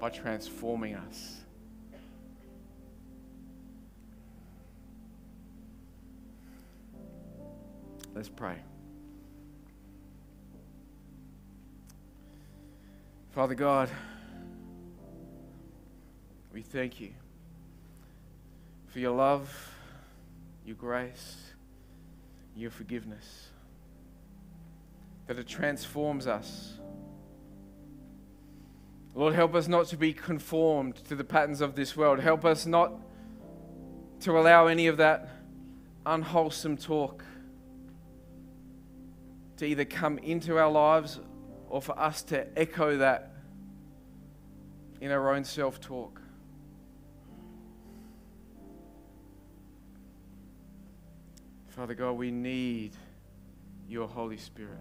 by 0.00 0.10
transforming 0.10 0.96
us. 0.96 1.36
Let's 8.16 8.28
pray. 8.28 8.56
Father 13.30 13.54
God, 13.54 13.88
we 16.52 16.62
thank 16.62 17.00
you 17.00 17.10
for 18.88 18.98
your 18.98 19.12
love, 19.12 19.70
your 20.64 20.76
grace, 20.76 21.52
your 22.56 22.70
forgiveness, 22.70 23.48
that 25.26 25.38
it 25.38 25.46
transforms 25.46 26.26
us. 26.26 26.74
Lord, 29.14 29.34
help 29.34 29.54
us 29.54 29.68
not 29.68 29.86
to 29.88 29.96
be 29.96 30.12
conformed 30.12 30.96
to 31.04 31.14
the 31.14 31.24
patterns 31.24 31.60
of 31.60 31.76
this 31.76 31.96
world. 31.96 32.18
Help 32.18 32.44
us 32.44 32.66
not 32.66 32.92
to 34.20 34.38
allow 34.38 34.66
any 34.66 34.86
of 34.86 34.96
that 34.96 35.28
unwholesome 36.06 36.76
talk 36.76 37.24
to 39.56 39.64
either 39.66 39.84
come 39.84 40.18
into 40.18 40.58
our 40.58 40.70
lives 40.70 41.20
or 41.68 41.80
for 41.80 41.98
us 41.98 42.22
to 42.22 42.58
echo 42.58 42.96
that 42.98 43.32
in 45.00 45.10
our 45.10 45.34
own 45.34 45.44
self 45.44 45.80
talk. 45.80 46.20
Father 51.74 51.94
God, 51.94 52.12
we 52.12 52.30
need 52.30 52.92
your 53.88 54.06
Holy 54.06 54.36
Spirit. 54.36 54.78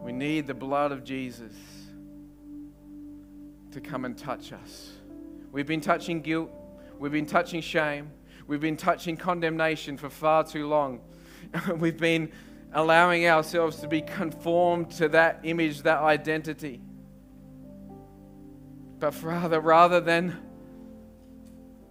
We 0.00 0.10
need 0.10 0.48
the 0.48 0.54
blood 0.54 0.90
of 0.90 1.04
Jesus 1.04 1.52
to 3.70 3.80
come 3.80 4.04
and 4.04 4.18
touch 4.18 4.52
us. 4.52 4.90
We've 5.52 5.66
been 5.66 5.80
touching 5.80 6.20
guilt, 6.20 6.50
we've 6.98 7.12
been 7.12 7.26
touching 7.26 7.60
shame, 7.60 8.10
we've 8.48 8.60
been 8.60 8.76
touching 8.76 9.16
condemnation 9.16 9.96
for 9.96 10.10
far 10.10 10.42
too 10.42 10.66
long. 10.66 11.00
we've 11.76 11.96
been 11.96 12.32
allowing 12.72 13.28
ourselves 13.28 13.76
to 13.82 13.86
be 13.86 14.02
conformed 14.02 14.90
to 14.92 15.10
that 15.10 15.42
image, 15.44 15.82
that 15.82 15.98
identity. 15.98 16.80
But 18.98 19.22
rather, 19.22 19.60
rather 19.60 20.00
than 20.00 20.36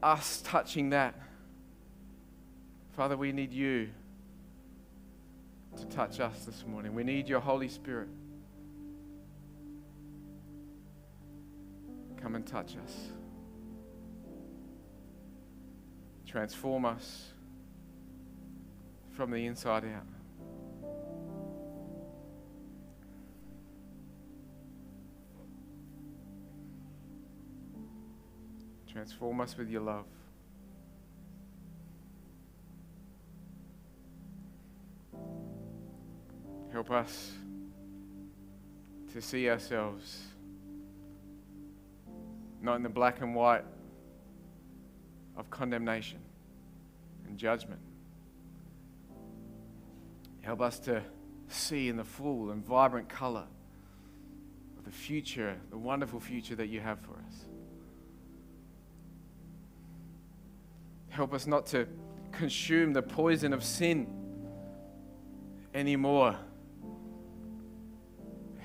us 0.04 0.42
touching 0.44 0.90
that, 0.90 1.16
Father, 3.02 3.18
we 3.18 3.32
need 3.32 3.52
you 3.52 3.89
to 5.76 5.86
touch 5.86 6.20
us 6.20 6.45
this 6.45 6.64
morning. 6.68 6.93
We 6.93 7.04
need 7.04 7.28
your 7.28 7.39
Holy 7.39 7.68
Spirit. 7.68 8.10
Come 12.22 12.36
and 12.36 12.45
touch 12.45 12.76
us. 12.78 13.08
Transform 16.28 16.86
us 16.86 17.30
from 19.14 19.32
the 19.32 19.47
inside 19.47 19.84
out. 19.86 20.06
Transform 28.88 29.41
us 29.41 29.58
with 29.58 29.72
your 29.72 29.82
love. 29.82 30.06
Help 36.72 36.90
us 36.90 37.32
to 39.14 39.22
see 39.22 39.50
ourselves 39.50 40.24
not 42.62 42.76
in 42.76 42.84
the 42.84 42.90
black 42.90 43.22
and 43.22 43.36
white 43.36 43.66
of 45.36 45.50
condemnation 45.50 46.20
and 47.28 47.38
judgment. 47.38 47.82
Help 50.42 50.62
us 50.62 50.80
to 50.80 51.04
see 51.50 51.90
in 51.90 51.98
the 51.98 52.04
full 52.04 52.52
and 52.52 52.66
vibrant 52.66 53.10
color 53.10 53.46
of 54.78 54.86
the 54.86 54.92
future, 54.92 55.58
the 55.70 55.78
wonderful 55.78 56.20
future 56.20 56.56
that 56.56 56.68
you 56.68 56.80
have 56.80 57.00
for 57.02 57.12
us. 57.12 57.46
Help 61.10 61.34
us 61.34 61.46
not 61.46 61.66
to 61.66 61.86
consume 62.32 62.94
the 62.94 63.02
poison 63.02 63.52
of 63.52 63.64
sin 63.64 64.08
anymore. 65.74 66.38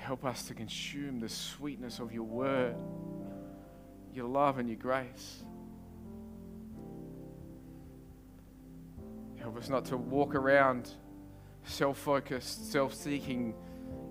Help 0.07 0.23
us 0.23 0.43
to 0.43 0.53
consume 0.53 1.19
the 1.19 1.27
sweetness 1.27 1.99
of 1.99 2.13
your 2.13 2.23
word, 2.23 2.77
your 4.13 4.25
love, 4.25 4.57
and 4.57 4.69
your 4.69 4.77
grace. 4.77 5.43
Help 9.35 9.57
us 9.57 9.67
not 9.67 9.83
to 9.83 9.97
walk 9.97 10.33
around 10.33 10.89
self 11.65 11.97
focused, 11.97 12.71
self 12.71 12.93
seeking, 12.93 13.53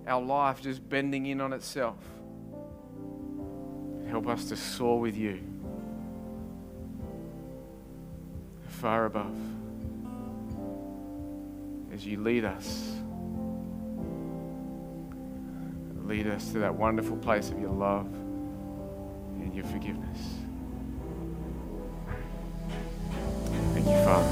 our 0.05 0.21
life 0.21 0.61
just 0.61 0.87
bending 0.87 1.25
in 1.25 1.41
on 1.41 1.51
itself. 1.51 1.97
Help 4.07 4.27
us 4.27 4.49
to 4.49 4.55
soar 4.55 4.99
with 4.99 5.17
you. 5.17 5.41
far 8.69 9.05
above 9.05 9.35
as 11.91 12.05
you 12.05 12.21
lead 12.21 12.45
us. 12.45 12.97
Lead 16.07 16.27
us 16.27 16.53
to 16.53 16.59
that 16.59 16.73
wonderful 16.73 17.17
place 17.17 17.49
of 17.49 17.59
your 17.59 17.69
love 17.69 18.05
and 18.05 19.53
your 19.53 19.65
forgiveness. 19.65 20.17
Thank 23.73 23.85
you, 23.87 24.05
Father. 24.05 24.29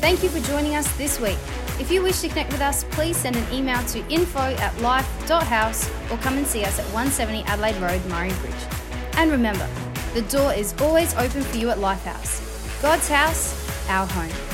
Thank 0.00 0.24
you 0.24 0.28
for 0.28 0.40
joining 0.40 0.74
us 0.74 0.92
this 0.96 1.20
week. 1.20 1.38
If 1.78 1.88
you 1.92 2.02
wish 2.02 2.20
to 2.22 2.28
connect 2.28 2.50
with 2.50 2.60
us, 2.60 2.82
please 2.90 3.16
send 3.16 3.36
an 3.36 3.52
email 3.52 3.80
to 3.86 4.00
info 4.08 4.40
at 4.40 4.76
life.house 4.80 5.88
or 6.10 6.18
come 6.18 6.36
and 6.36 6.46
see 6.46 6.64
us 6.64 6.80
at 6.80 6.84
170 6.86 7.42
Adelaide 7.44 7.76
Road, 7.76 8.04
Murray 8.06 8.32
Bridge. 8.40 8.52
And 9.16 9.30
remember, 9.30 9.68
the 10.14 10.22
door 10.22 10.52
is 10.52 10.74
always 10.80 11.14
open 11.14 11.42
for 11.42 11.56
you 11.56 11.70
at 11.70 11.78
Lifehouse. 11.78 12.82
God's 12.82 13.08
house, 13.08 13.88
our 13.88 14.06
home. 14.06 14.53